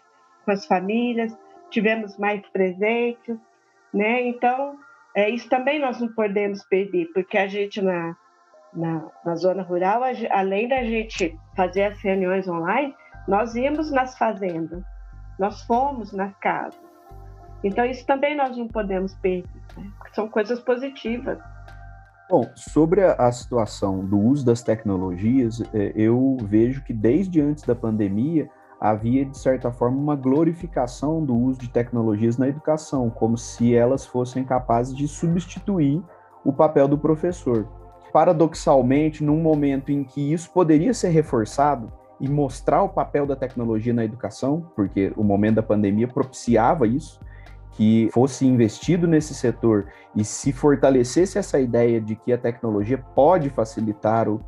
[0.48, 1.38] com as famílias,
[1.70, 3.38] tivemos mais presentes,
[3.94, 4.22] né?
[4.28, 4.78] Então,
[5.14, 8.16] é, isso também nós não podemos perder, porque a gente na,
[8.74, 12.96] na, na zona rural, a, além da gente fazer as reuniões online,
[13.28, 14.82] nós íamos nas fazendas,
[15.38, 16.88] nós fomos nas casas,
[17.64, 19.92] então, isso também nós não podemos perder, né?
[20.14, 21.40] são coisas positivas.
[22.30, 27.74] Bom, sobre a, situação do uso das tecnologias, é, eu vejo que desde antes da
[27.74, 33.76] pandemia havia, de certa forma, uma glorificação do uso de tecnologias na educação, como se
[33.76, 36.02] elas fossem capazes de substituir
[36.46, 37.68] o papel do professor.
[38.14, 43.94] Paradoxalmente, num momento em que isso poderia ser reforçado e mostrar o papel da tecnologia
[43.94, 47.20] na educação, porque o momento da pandemia propiciava isso,
[47.72, 53.52] que fosse investido nesse setor e se fortalecesse essa ideia de que a tecnologia pode
[53.52, 54.42] facilitar o,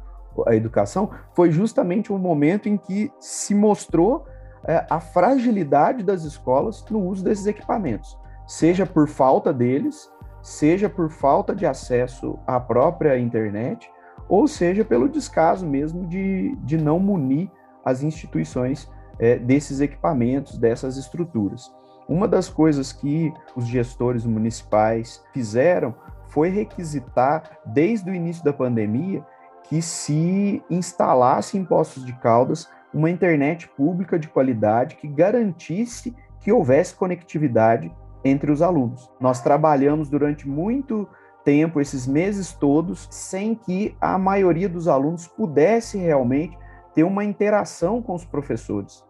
[0.47, 4.25] a educação, foi justamente o um momento em que se mostrou
[4.65, 11.10] é, a fragilidade das escolas no uso desses equipamentos, seja por falta deles, seja por
[11.10, 13.89] falta de acesso à própria internet,
[14.28, 17.49] ou seja pelo descaso mesmo de, de não munir
[17.84, 21.71] as instituições é, desses equipamentos, dessas estruturas.
[22.08, 25.93] Uma das coisas que os gestores municipais fizeram
[26.28, 29.25] foi requisitar, desde o início da pandemia,
[29.69, 36.51] que se instalasse em Poços de Caldas uma internet pública de qualidade que garantisse que
[36.51, 37.93] houvesse conectividade
[38.25, 39.10] entre os alunos.
[39.21, 41.08] Nós trabalhamos durante muito
[41.45, 46.58] tempo, esses meses todos, sem que a maioria dos alunos pudesse realmente
[46.95, 49.05] ter uma interação com os professores.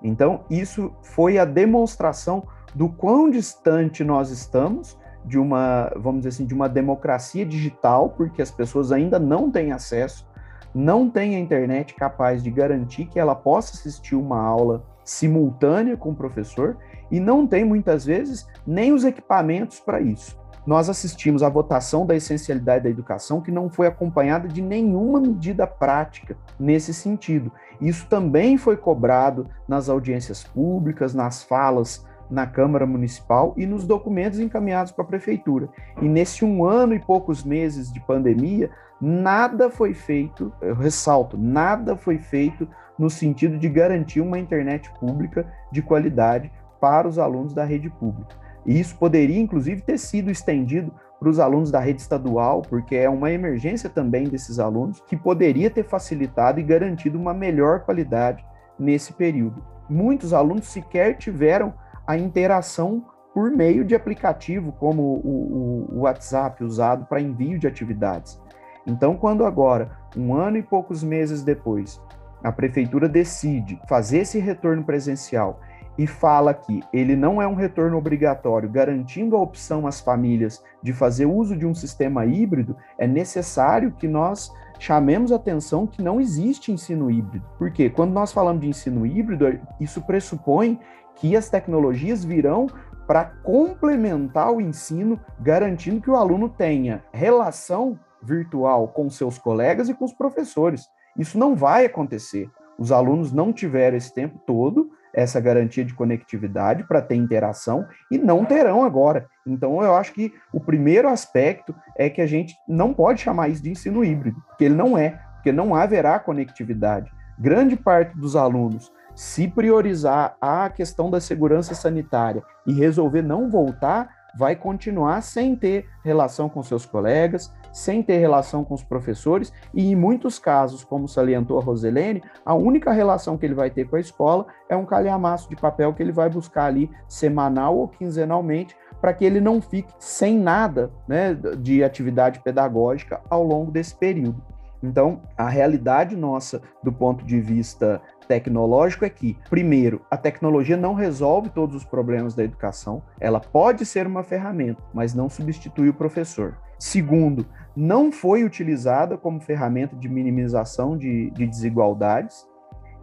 [0.00, 4.96] Então, isso foi a demonstração do quão distante nós estamos
[5.28, 9.72] de uma, vamos dizer assim, de uma democracia digital, porque as pessoas ainda não têm
[9.72, 10.26] acesso,
[10.74, 16.10] não têm a internet capaz de garantir que ela possa assistir uma aula simultânea com
[16.10, 16.76] o professor
[17.10, 20.38] e não tem muitas vezes nem os equipamentos para isso.
[20.66, 25.66] Nós assistimos à votação da essencialidade da educação que não foi acompanhada de nenhuma medida
[25.66, 27.50] prática nesse sentido.
[27.80, 34.38] Isso também foi cobrado nas audiências públicas, nas falas na Câmara Municipal e nos documentos
[34.38, 35.68] encaminhados para a Prefeitura.
[36.00, 41.96] E nesse um ano e poucos meses de pandemia, nada foi feito, eu ressalto, nada
[41.96, 47.64] foi feito no sentido de garantir uma internet pública de qualidade para os alunos da
[47.64, 48.36] rede pública.
[48.66, 53.08] E isso poderia, inclusive, ter sido estendido para os alunos da rede estadual, porque é
[53.08, 58.44] uma emergência também desses alunos, que poderia ter facilitado e garantido uma melhor qualidade
[58.78, 59.64] nesse período.
[59.88, 61.72] Muitos alunos sequer tiveram
[62.08, 67.66] a interação por meio de aplicativo, como o, o, o WhatsApp, usado para envio de
[67.66, 68.40] atividades.
[68.86, 72.00] Então, quando agora, um ano e poucos meses depois,
[72.42, 75.60] a prefeitura decide fazer esse retorno presencial
[75.98, 80.94] e fala que ele não é um retorno obrigatório, garantindo a opção às famílias de
[80.94, 86.72] fazer uso de um sistema híbrido, é necessário que nós chamemos atenção que não existe
[86.72, 87.44] ensino híbrido.
[87.58, 90.80] Porque quando nós falamos de ensino híbrido, isso pressupõe
[91.18, 92.66] que as tecnologias virão
[93.06, 99.94] para complementar o ensino, garantindo que o aluno tenha relação virtual com seus colegas e
[99.94, 100.86] com os professores.
[101.16, 102.50] Isso não vai acontecer.
[102.78, 108.18] Os alunos não tiveram esse tempo todo essa garantia de conectividade para ter interação e
[108.18, 109.26] não terão agora.
[109.46, 113.62] Então, eu acho que o primeiro aspecto é que a gente não pode chamar isso
[113.62, 117.10] de ensino híbrido, porque ele não é, porque não haverá conectividade.
[117.38, 124.08] Grande parte dos alunos, se priorizar a questão da segurança sanitária e resolver não voltar,
[124.38, 129.90] vai continuar sem ter relação com seus colegas, sem ter relação com os professores, e
[129.90, 133.96] em muitos casos, como salientou a Roselene, a única relação que ele vai ter com
[133.96, 138.76] a escola é um calhamaço de papel que ele vai buscar ali semanal ou quinzenalmente,
[139.00, 144.40] para que ele não fique sem nada né, de atividade pedagógica ao longo desse período.
[144.82, 150.94] Então, a realidade nossa, do ponto de vista tecnológico, é que, primeiro, a tecnologia não
[150.94, 155.94] resolve todos os problemas da educação, ela pode ser uma ferramenta, mas não substitui o
[155.94, 156.56] professor.
[156.78, 162.46] Segundo, não foi utilizada como ferramenta de minimização de, de desigualdades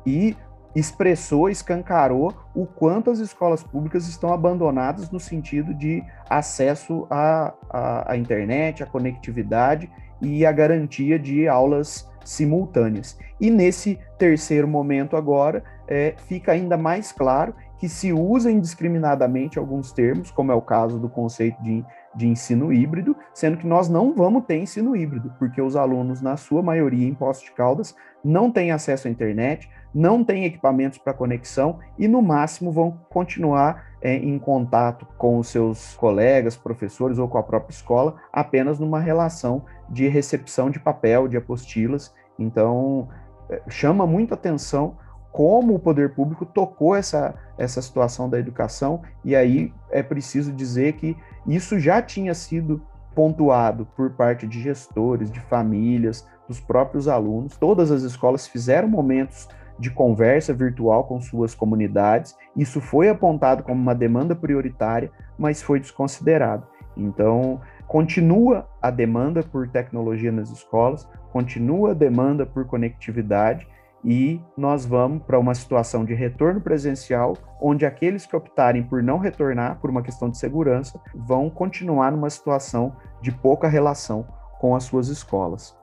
[0.06, 0.38] e
[0.76, 8.12] expressou, escancarou o quanto as escolas públicas estão abandonadas no sentido de acesso à, à,
[8.12, 9.90] à internet, à conectividade
[10.22, 13.18] e a garantia de aulas simultâneas.
[13.40, 19.92] E nesse terceiro momento agora, é, fica ainda mais claro que se usa indiscriminadamente alguns
[19.92, 21.86] termos, como é o caso do conceito de,
[22.16, 26.38] de ensino híbrido, sendo que nós não vamos ter ensino híbrido, porque os alunos, na
[26.38, 31.14] sua maioria, em Poços de Caldas, não têm acesso à internet, não têm equipamentos para
[31.14, 37.30] conexão e, no máximo, vão continuar é, em contato com os seus colegas, professores ou
[37.30, 42.14] com a própria escola, apenas numa relação de recepção de papel, de apostilas.
[42.38, 43.08] Então,
[43.50, 44.98] é, chama muito atenção
[45.32, 50.94] como o poder público tocou essa, essa situação da educação, e aí é preciso dizer
[50.94, 51.16] que
[51.48, 52.82] isso já tinha sido
[53.14, 57.58] pontuado por parte de gestores, de famílias, dos próprios alunos.
[57.58, 59.48] Todas as escolas fizeram momentos
[59.80, 62.36] de conversa virtual com suas comunidades.
[62.56, 66.66] Isso foi apontado como uma demanda prioritária, mas foi desconsiderado.
[66.96, 73.68] Então, continua a demanda por tecnologia nas escolas, continua a demanda por conectividade
[74.04, 79.18] e nós vamos para uma situação de retorno presencial, onde aqueles que optarem por não
[79.18, 84.28] retornar por uma questão de segurança vão continuar numa situação de pouca relação
[84.60, 85.76] com as suas escolas.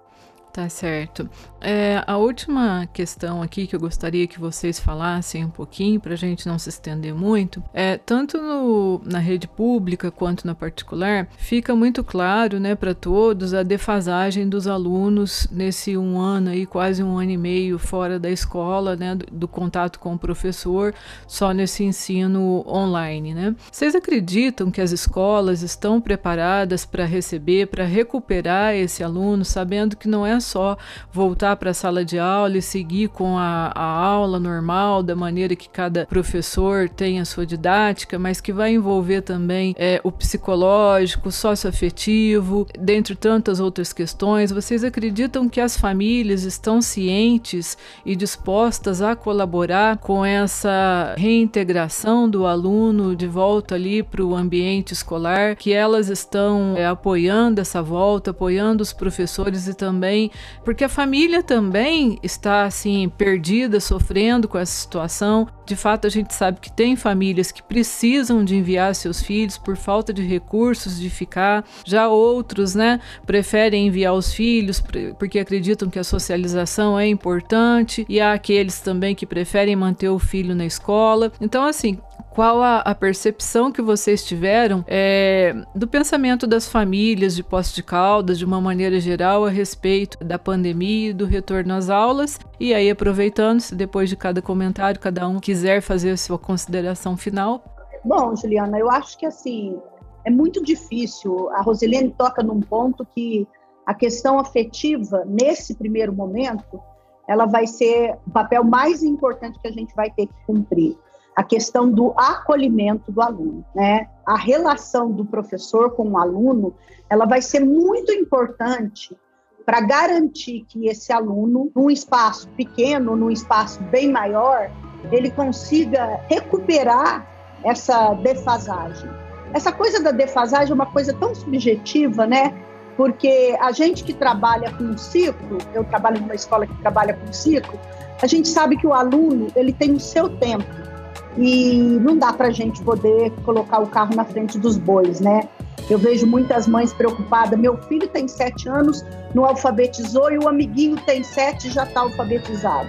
[0.52, 1.30] Tá certo.
[1.62, 6.16] É, a última questão aqui que eu gostaria que vocês falassem um pouquinho, para a
[6.16, 11.74] gente não se estender muito, é tanto no, na rede pública quanto na particular, fica
[11.74, 17.16] muito claro né, para todos a defasagem dos alunos nesse um ano aí, quase um
[17.16, 20.92] ano e meio fora da escola, né, do, do contato com o professor,
[21.26, 23.32] só nesse ensino online.
[23.32, 23.54] Né?
[23.70, 30.08] Vocês acreditam que as escolas estão preparadas para receber, para recuperar esse aluno, sabendo que
[30.08, 30.76] não é só
[31.10, 35.56] voltar para a sala de aula e seguir com a, a aula normal, da maneira
[35.56, 41.28] que cada professor tem a sua didática, mas que vai envolver também é, o psicológico,
[41.28, 44.50] o socioafetivo, dentre tantas outras questões.
[44.50, 52.46] Vocês acreditam que as famílias estão cientes e dispostas a colaborar com essa reintegração do
[52.46, 58.32] aluno de volta ali para o ambiente escolar, que elas estão é, apoiando essa volta,
[58.32, 60.30] apoiando os professores e também
[60.64, 65.48] porque a família também está assim perdida, sofrendo com essa situação.
[65.64, 69.76] De fato, a gente sabe que tem famílias que precisam de enviar seus filhos por
[69.76, 71.64] falta de recursos de ficar.
[71.84, 74.82] Já outros, né, preferem enviar os filhos
[75.18, 80.18] porque acreditam que a socialização é importante, e há aqueles também que preferem manter o
[80.18, 81.32] filho na escola.
[81.40, 81.98] Então, assim,
[82.34, 87.82] qual a, a, percepção que vocês tiveram é, do pensamento das famílias de Poços de
[87.82, 92.38] Caldas, de uma maneira geral, a respeito da pandemia e do retorno às aulas.
[92.58, 97.16] E aí, aproveitando, se depois de cada comentário, cada um quiser fazer a sua consideração
[97.16, 97.62] final.
[98.04, 99.78] Bom, Juliana, eu acho que assim,
[100.24, 101.50] é muito difícil.
[101.50, 103.46] A Rosilene toca num ponto que
[103.84, 106.80] a questão afetiva, nesse primeiro momento,
[107.28, 110.96] ela vai ser o papel mais importante que a gente vai ter que cumprir
[111.34, 114.08] a questão do acolhimento do aluno, né?
[114.24, 116.74] A relação do professor com o aluno,
[117.08, 119.16] ela vai ser muito importante
[119.64, 124.70] para garantir que esse aluno, num espaço pequeno, num espaço bem maior,
[125.10, 127.26] ele consiga recuperar
[127.64, 129.10] essa defasagem.
[129.54, 132.54] Essa coisa da defasagem é uma coisa tão subjetiva, né?
[132.96, 137.78] Porque a gente que trabalha com ciclo, eu trabalho numa escola que trabalha com ciclo,
[138.20, 140.91] a gente sabe que o aluno ele tem o seu tempo
[141.36, 145.48] e não dá para a gente poder colocar o carro na frente dos bois, né?
[145.88, 147.58] Eu vejo muitas mães preocupadas.
[147.58, 149.04] Meu filho tem sete anos,
[149.34, 152.88] não alfabetizou e o amiguinho tem sete já está alfabetizado.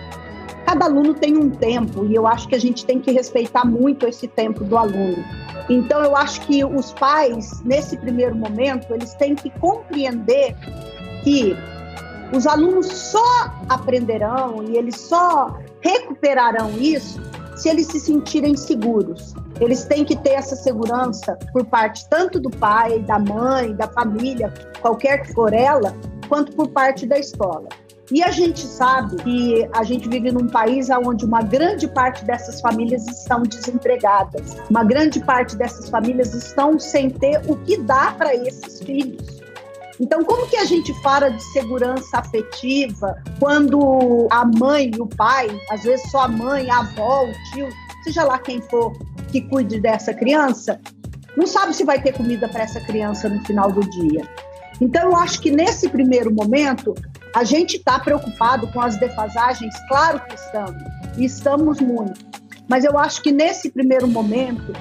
[0.65, 4.07] Cada aluno tem um tempo e eu acho que a gente tem que respeitar muito
[4.07, 5.23] esse tempo do aluno.
[5.69, 10.55] Então eu acho que os pais nesse primeiro momento eles têm que compreender
[11.23, 11.55] que
[12.33, 17.21] os alunos só aprenderão e eles só recuperarão isso
[17.55, 19.33] se eles se sentirem seguros.
[19.59, 24.53] Eles têm que ter essa segurança por parte tanto do pai, da mãe, da família,
[24.81, 25.95] qualquer que for ela,
[26.27, 27.67] quanto por parte da escola.
[28.11, 32.59] E a gente sabe que a gente vive num país onde uma grande parte dessas
[32.59, 34.57] famílias estão desempregadas.
[34.69, 39.42] Uma grande parte dessas famílias estão sem ter o que dar para esses filhos.
[39.99, 45.47] Então, como que a gente fala de segurança afetiva quando a mãe e o pai,
[45.69, 47.69] às vezes só a mãe, a avó, o tio,
[48.03, 48.91] seja lá quem for
[49.31, 50.79] que cuide dessa criança,
[51.37, 54.27] não sabe se vai ter comida para essa criança no final do dia.
[54.81, 56.93] Então, eu acho que nesse primeiro momento,
[57.35, 60.83] a gente está preocupado com as defasagens, claro que estamos,
[61.17, 62.25] e estamos muito.
[62.67, 64.73] Mas eu acho que nesse primeiro momento,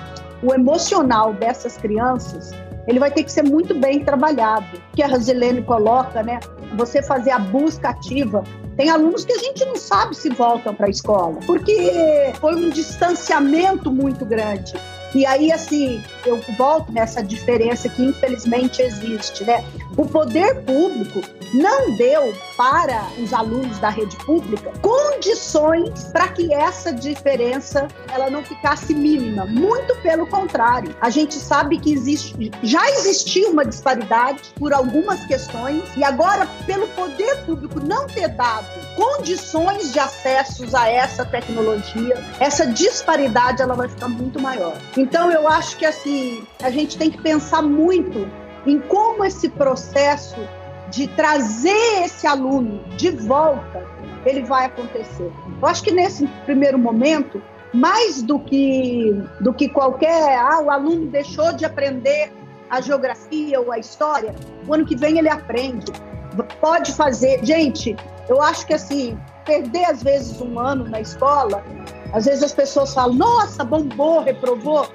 [0.42, 2.50] o emocional dessas crianças
[2.86, 4.80] ele vai ter que ser muito bem trabalhado.
[4.94, 6.40] Que a Rosilene coloca, né?
[6.76, 8.42] Você fazer a busca ativa.
[8.76, 12.70] Tem alunos que a gente não sabe se voltam para a escola, porque foi um
[12.70, 14.72] distanciamento muito grande.
[15.14, 19.64] E aí, assim, eu volto nessa diferença que infelizmente existe, né?
[19.96, 21.20] O poder público
[21.52, 28.42] não deu para os alunos da rede pública condições para que essa diferença ela não
[28.42, 29.44] ficasse mínima.
[29.44, 35.82] Muito pelo contrário, a gente sabe que existe, já existia uma disparidade por algumas questões
[35.96, 42.66] e agora pelo poder público não ter dado condições de acessos a essa tecnologia, essa
[42.66, 44.76] disparidade ela vai ficar muito maior.
[45.02, 48.30] Então eu acho que assim a gente tem que pensar muito
[48.64, 50.40] em como esse processo
[50.90, 53.84] de trazer esse aluno de volta,
[54.24, 55.32] ele vai acontecer.
[55.60, 57.42] Eu acho que nesse primeiro momento,
[57.74, 62.32] mais do que do que qualquer, ah, o aluno deixou de aprender
[62.70, 64.32] a geografia ou a história,
[64.68, 65.90] o ano que vem ele aprende.
[66.60, 67.96] Pode fazer, gente,
[68.28, 71.64] eu acho que assim, perder às vezes um ano na escola,
[72.12, 74.86] às vezes as pessoas falam, nossa, bombou, reprovou.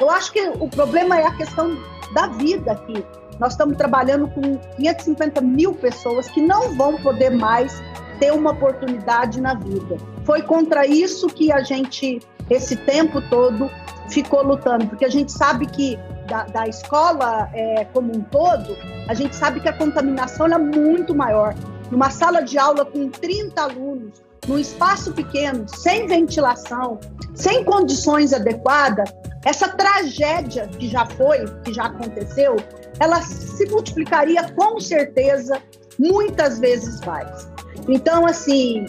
[0.00, 1.76] Eu acho que o problema é a questão
[2.14, 3.04] da vida aqui.
[3.38, 7.82] Nós estamos trabalhando com 550 mil pessoas que não vão poder mais
[8.18, 9.96] ter uma oportunidade na vida.
[10.24, 13.70] Foi contra isso que a gente, esse tempo todo,
[14.08, 18.76] ficou lutando, porque a gente sabe que da, da escola é, como um todo,
[19.08, 21.54] a gente sabe que a contaminação é muito maior.
[21.90, 26.98] Numa sala de aula com 30 alunos, num espaço pequeno, sem ventilação,
[27.34, 29.12] sem condições adequadas,
[29.44, 32.56] essa tragédia que já foi, que já aconteceu,
[33.00, 35.60] ela se multiplicaria com certeza
[35.98, 37.48] muitas vezes mais.
[37.88, 38.86] Então, assim,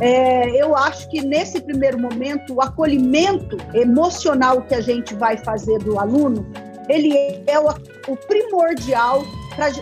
[0.00, 5.78] é, eu acho que nesse primeiro momento, o acolhimento emocional que a gente vai fazer
[5.78, 6.46] do aluno,
[6.88, 7.68] ele é o,
[8.08, 9.24] o primordial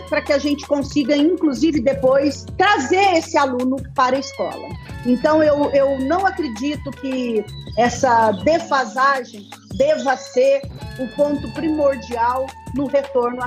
[0.09, 4.69] para que a gente consiga, inclusive, depois trazer esse aluno para a escola.
[5.05, 7.45] Então, eu, eu não acredito que
[7.77, 9.47] essa defasagem
[9.77, 10.61] deva ser
[10.99, 13.39] o ponto primordial no retorno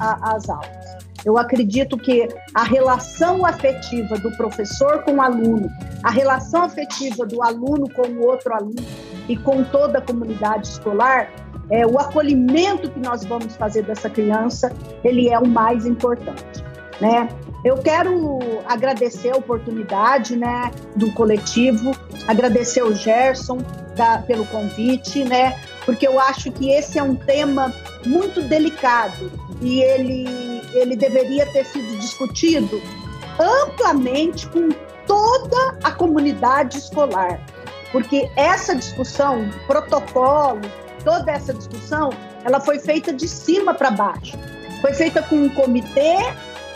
[0.00, 0.96] às aulas.
[1.24, 5.68] Eu acredito que a relação afetiva do professor com o aluno,
[6.04, 8.86] a relação afetiva do aluno com o outro aluno
[9.28, 11.28] e com toda a comunidade escolar,
[11.70, 16.64] é, o acolhimento que nós vamos fazer dessa criança, ele é o mais importante,
[17.00, 17.28] né?
[17.64, 21.96] Eu quero agradecer a oportunidade, né, do coletivo,
[22.28, 23.58] agradecer o Gerson
[23.96, 27.72] da, pelo convite, né, porque eu acho que esse é um tema
[28.06, 32.80] muito delicado e ele, ele deveria ter sido discutido
[33.38, 34.68] amplamente com
[35.04, 37.40] toda a comunidade escolar,
[37.90, 40.60] porque essa discussão, protocolo,
[41.06, 42.10] toda essa discussão,
[42.44, 44.36] ela foi feita de cima para baixo.
[44.80, 46.16] Foi feita com um comitê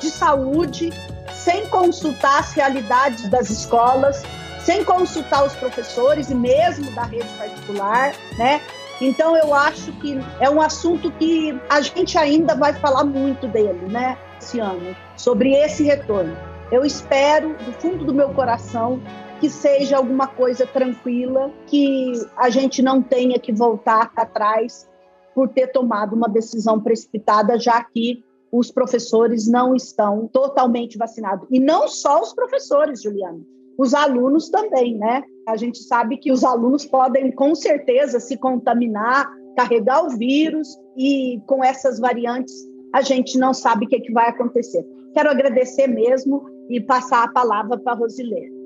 [0.00, 0.90] de saúde,
[1.34, 4.22] sem consultar as realidades das escolas,
[4.60, 8.60] sem consultar os professores e mesmo da rede particular, né?
[9.00, 13.88] Então, eu acho que é um assunto que a gente ainda vai falar muito dele,
[13.88, 16.36] né, esse ano, sobre esse retorno.
[16.70, 19.00] Eu espero, do fundo do meu coração,
[19.40, 24.88] que seja alguma coisa tranquila, que a gente não tenha que voltar atrás
[25.34, 28.22] por ter tomado uma decisão precipitada, já que
[28.52, 31.48] os professores não estão totalmente vacinados.
[31.50, 33.40] E não só os professores, Juliana,
[33.78, 35.22] os alunos também, né?
[35.48, 39.26] A gente sabe que os alunos podem, com certeza, se contaminar,
[39.56, 42.54] carregar o vírus, e com essas variantes,
[42.92, 44.84] a gente não sabe o que, é que vai acontecer.
[45.14, 48.59] Quero agradecer mesmo e passar a palavra para a Rosilene.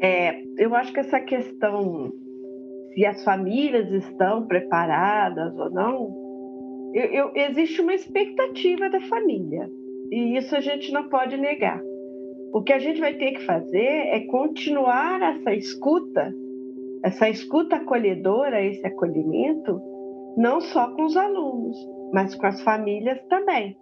[0.00, 2.12] É, eu acho que essa questão,
[2.94, 6.20] se as famílias estão preparadas ou não,
[6.94, 9.70] eu, eu, existe uma expectativa da família,
[10.10, 11.80] e isso a gente não pode negar.
[12.52, 16.34] O que a gente vai ter que fazer é continuar essa escuta,
[17.04, 19.80] essa escuta acolhedora, esse acolhimento,
[20.36, 21.76] não só com os alunos,
[22.12, 23.76] mas com as famílias também,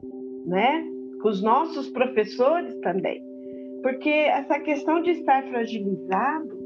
[0.47, 0.85] né?
[1.23, 3.23] Com os nossos professores também.
[3.83, 6.59] Porque essa questão de estar fragilizado,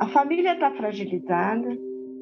[0.00, 1.76] a família está fragilizada,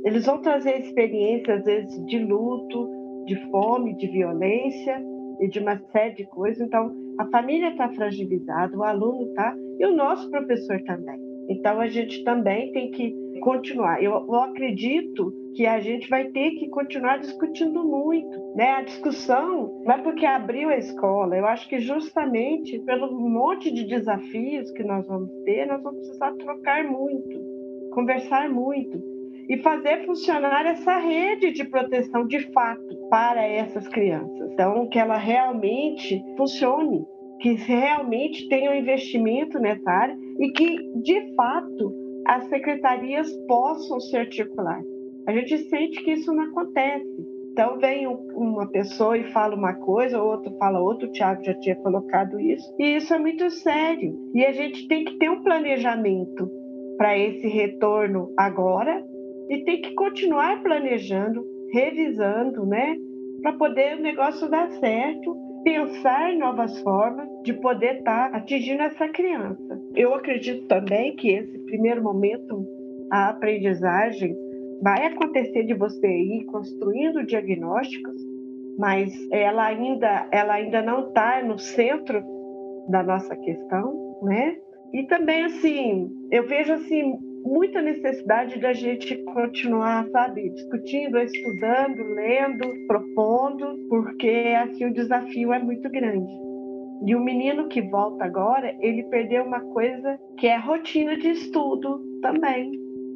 [0.05, 2.89] eles vão trazer experiências, às vezes, de luto,
[3.27, 5.03] de fome, de violência
[5.41, 6.61] e de uma série de coisas.
[6.61, 11.19] Então, a família está fragilizada, o aluno está, e o nosso professor também.
[11.49, 14.03] Então, a gente também tem que continuar.
[14.03, 18.37] Eu, eu, acredito que a gente vai ter que continuar discutindo muito.
[18.57, 18.73] Né?
[18.73, 23.85] A discussão não é porque abriu a escola, eu acho que justamente pelo monte de
[23.85, 27.41] desafios que nós vamos ter, nós vamos precisar trocar muito,
[27.93, 29.01] conversar muito
[29.49, 34.51] e fazer funcionar essa rede de proteção de fato para essas crianças.
[34.55, 37.05] Então, que ela realmente funcione,
[37.41, 44.17] que realmente tenha um investimento nessa área e que, de fato, as secretarias possam se
[44.17, 44.83] articular.
[45.27, 47.37] A gente sente que isso não acontece.
[47.53, 51.75] Então vem uma pessoa e fala uma coisa, outro fala outra, o Tiago já tinha
[51.77, 54.15] colocado isso, e isso é muito sério.
[54.35, 56.51] E a gente tem que ter um planejamento
[56.99, 59.03] para esse retorno agora
[59.49, 62.97] e tem que continuar planejando, revisando, né?
[63.41, 65.35] Para poder o negócio dar certo,
[65.67, 69.83] pensar em novas formas de poder estar tá atingindo essa criança.
[69.97, 72.65] Eu acredito também que esse primeiro momento,
[73.11, 74.37] a aprendizagem,
[74.81, 78.15] vai acontecer de você ir construindo diagnósticos,
[78.79, 82.23] mas ela ainda, ela ainda não está no centro
[82.89, 84.57] da nossa questão, né?
[84.95, 92.87] E também assim, eu vejo assim muita necessidade da gente continuar, sabe, discutindo, estudando, lendo,
[92.89, 96.33] propondo, porque assim o desafio é muito grande.
[97.07, 102.01] E o menino que volta agora, ele perdeu uma coisa que é rotina de estudo
[102.21, 102.73] também,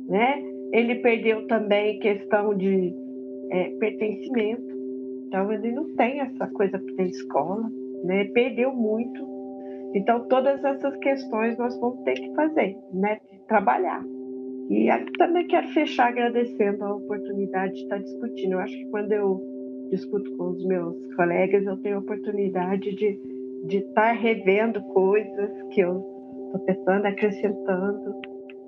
[0.06, 0.40] né?
[0.72, 2.94] Ele perdeu também questão de
[3.50, 4.70] é, pertencimento.
[5.26, 7.68] Então ele não tem essa coisa da escola,
[8.04, 8.26] né?
[8.26, 9.28] Perdeu muito.
[9.92, 13.18] Então todas essas questões nós vamos ter que fazer, né?
[13.48, 14.04] Trabalhar.
[14.70, 18.52] E também quero fechar agradecendo a oportunidade de estar discutindo.
[18.52, 19.40] Eu acho que quando eu
[19.90, 23.18] discuto com os meus colegas, eu tenho a oportunidade de,
[23.66, 25.98] de estar revendo coisas que eu
[26.46, 28.14] estou pensando, acrescentando.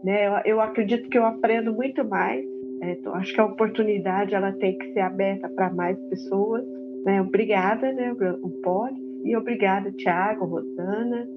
[0.03, 0.27] Né?
[0.27, 2.45] Eu, eu, acredito que eu aprendo muito mais.
[2.83, 6.65] É, então acho que a oportunidade ela tem que ser aberta para mais pessoas.
[7.05, 7.23] Né?
[7.23, 11.29] Obrigada, né, o Poli, e obrigada, Tiago, Rosana,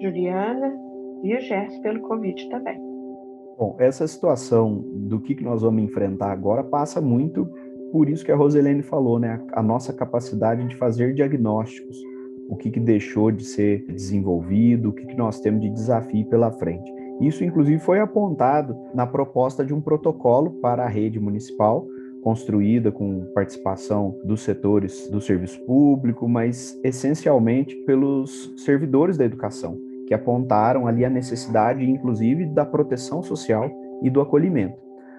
[0.00, 0.76] Juliana
[1.22, 2.85] e o Gerson pelo convite também.
[3.58, 7.48] Bom, essa situação do que, que nós vamos enfrentar agora passa muito
[7.90, 9.40] por isso que a Roselene falou, né?
[9.52, 11.96] A, a nossa capacidade de fazer diagnósticos,
[12.50, 16.52] o que, que deixou de ser desenvolvido, o que, que nós temos de desafio pela
[16.52, 16.92] frente.
[17.18, 21.86] Isso, inclusive, foi apontado na proposta de um protocolo para a rede municipal,
[22.22, 30.14] construída com participação dos setores do serviço público, mas essencialmente pelos servidores da educação que
[30.14, 33.70] apontaram ali a necessidade, inclusive, da proteção social
[34.02, 34.76] e do acolhimento.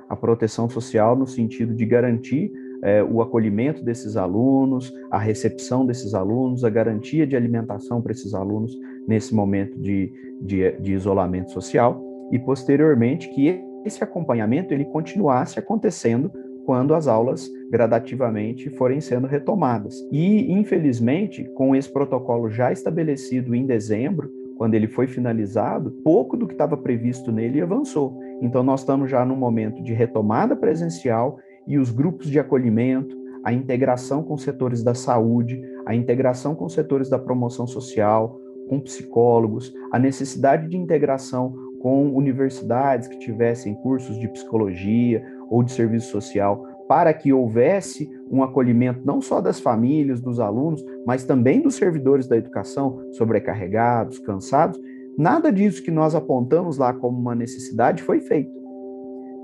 [0.09, 2.51] A proteção social no sentido de garantir
[2.83, 8.33] é, o acolhimento desses alunos, a recepção desses alunos, a garantia de alimentação para esses
[8.33, 8.77] alunos
[9.07, 10.11] nesse momento de,
[10.41, 16.31] de, de isolamento social e, posteriormente, que esse acompanhamento ele continuasse acontecendo
[16.65, 19.95] quando as aulas gradativamente forem sendo retomadas.
[20.11, 26.47] E, infelizmente, com esse protocolo já estabelecido em dezembro, quando ele foi finalizado, pouco do
[26.47, 28.19] que estava previsto nele avançou.
[28.41, 31.37] Então, nós estamos já num momento de retomada presencial
[31.67, 37.09] e os grupos de acolhimento, a integração com setores da saúde, a integração com setores
[37.09, 44.27] da promoção social, com psicólogos, a necessidade de integração com universidades que tivessem cursos de
[44.27, 50.39] psicologia ou de serviço social para que houvesse um acolhimento não só das famílias, dos
[50.39, 54.77] alunos, mas também dos servidores da educação, sobrecarregados, cansados,
[55.17, 58.51] nada disso que nós apontamos lá como uma necessidade foi feito.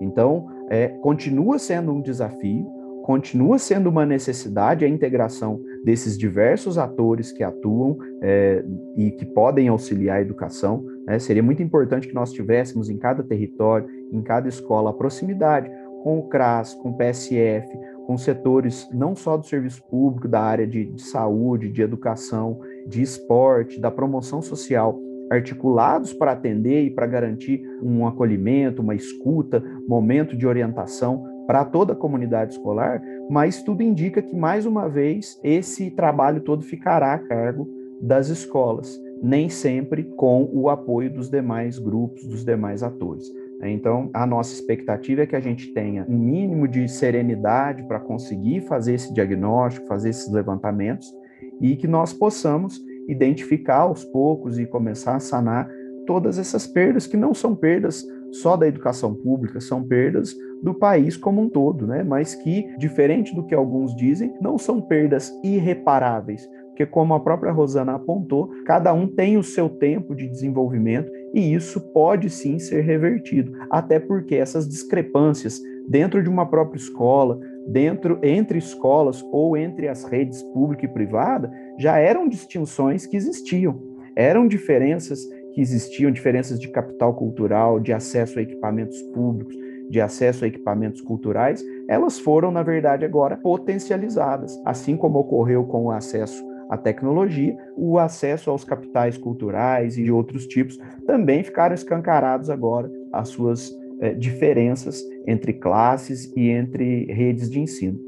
[0.02, 2.66] Então, é, continua sendo um desafio,
[3.04, 8.62] continua sendo uma necessidade a integração desses diversos atores que atuam é,
[8.98, 10.86] e que podem auxiliar a educação.
[11.08, 11.18] Né?
[11.18, 15.72] Seria muito importante que nós tivéssemos em cada território, em cada escola, a proximidade
[16.04, 17.66] com o CRAS, com o PSF,
[18.06, 23.02] com setores não só do serviço público, da área de, de saúde, de educação, de
[23.02, 25.00] esporte, da promoção social,
[25.32, 31.94] articulados para atender e para garantir um acolhimento, uma escuta, momento de orientação para toda
[31.94, 37.20] a comunidade escolar, mas tudo indica que, mais uma vez, esse trabalho todo ficará a
[37.20, 37.68] cargo
[38.02, 43.26] das escolas, nem sempre com o apoio dos demais grupos, dos demais atores.
[43.70, 48.62] Então, a nossa expectativa é que a gente tenha um mínimo de serenidade para conseguir
[48.62, 51.14] fazer esse diagnóstico, fazer esses levantamentos
[51.62, 55.70] e que nós possamos identificar aos poucos e começar a sanar
[56.06, 61.16] todas essas perdas que não são perdas só da educação pública, são perdas do país
[61.16, 62.04] como um todo, né?
[62.04, 67.52] Mas que, diferente do que alguns dizem, não são perdas irreparáveis, porque como a própria
[67.52, 72.82] Rosana apontou, cada um tem o seu tempo de desenvolvimento e isso pode sim ser
[72.82, 79.88] revertido, até porque essas discrepâncias dentro de uma própria escola, dentro entre escolas ou entre
[79.88, 83.82] as redes pública e privada, já eram distinções que existiam,
[84.16, 89.56] eram diferenças que existiam, diferenças de capital cultural, de acesso a equipamentos públicos,
[89.90, 95.86] de acesso a equipamentos culturais, elas foram, na verdade, agora potencializadas, assim como ocorreu com
[95.86, 96.44] o acesso
[96.74, 102.90] à tecnologia, o acesso aos capitais culturais e de outros tipos também ficaram escancarados agora
[103.12, 103.72] as suas
[104.02, 108.00] eh, diferenças entre classes e entre redes de ensino.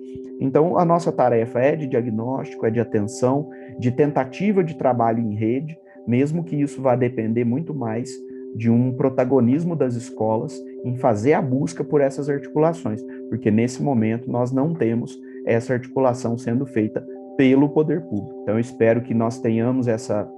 [0.42, 3.50] Então, a nossa tarefa é de diagnóstico, é de atenção,
[3.80, 8.10] de tentativa de trabalho em rede, mesmo que isso vá depender muito mais
[8.56, 14.30] de um protagonismo das escolas em fazer a busca por essas articulações, porque nesse momento
[14.30, 17.06] nós não temos essa articulação sendo feita
[17.38, 18.42] pelo poder público.
[18.42, 20.30] Então, eu espero que nós tenhamos essa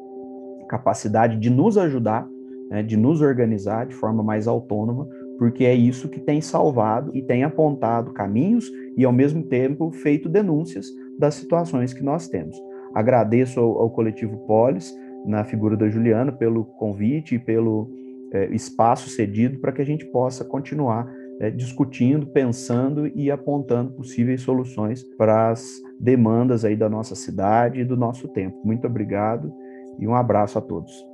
[0.67, 2.27] capacidade de nos ajudar,
[2.69, 7.21] né, de nos organizar de forma mais autônoma, porque é isso que tem salvado e
[7.21, 10.87] tem apontado caminhos e, ao mesmo tempo, feito denúncias
[11.19, 12.59] das situações que nós temos.
[12.93, 14.93] Agradeço ao, ao coletivo Polis,
[15.25, 17.89] na figura da Juliana, pelo convite e pelo
[18.31, 21.07] é, espaço cedido para que a gente possa continuar
[21.39, 25.65] é, discutindo, pensando e apontando possíveis soluções para as
[25.99, 28.59] demandas aí da nossa cidade e do nosso tempo.
[28.63, 29.53] Muito obrigado
[29.99, 31.06] e um abraço a todos.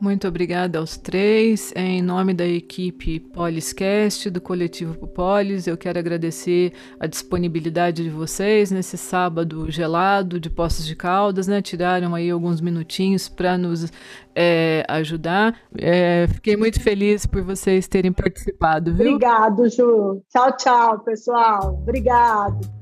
[0.00, 1.72] Muito obrigada aos três.
[1.74, 8.70] Em nome da equipe Poliscast, do coletivo Polis, eu quero agradecer a disponibilidade de vocês
[8.70, 11.62] nesse sábado gelado de Poços de Caldas, né?
[11.62, 13.90] Tiraram aí alguns minutinhos para nos
[14.34, 15.56] é, ajudar.
[15.78, 19.14] É, fiquei muito feliz por vocês terem participado, viu?
[19.14, 20.22] Obrigado, Ju.
[20.28, 21.78] Tchau, tchau, pessoal.
[21.82, 22.75] Obrigado.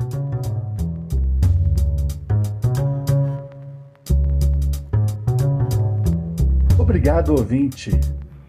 [6.85, 7.99] Obrigado, ouvinte.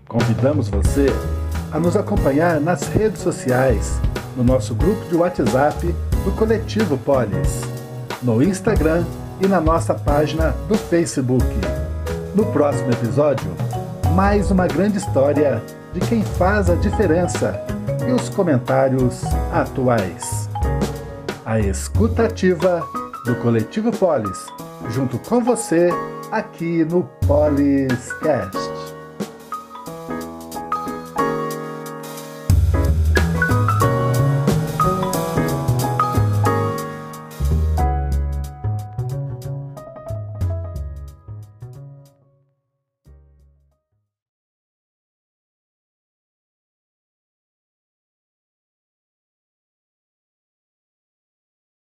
[0.09, 1.05] Convidamos você
[1.71, 3.97] a nos acompanhar nas redes sociais,
[4.36, 7.61] no nosso grupo de WhatsApp do Coletivo Polis,
[8.21, 9.05] no Instagram
[9.39, 11.45] e na nossa página do Facebook.
[12.36, 13.49] No próximo episódio,
[14.13, 15.63] mais uma grande história
[15.93, 17.57] de quem faz a diferença
[18.05, 19.23] e os comentários
[19.53, 20.49] atuais.
[21.45, 22.86] A escutativa
[23.23, 24.45] do Coletivo Polis,
[24.89, 25.89] junto com você
[26.36, 28.84] aqui no Poliscast.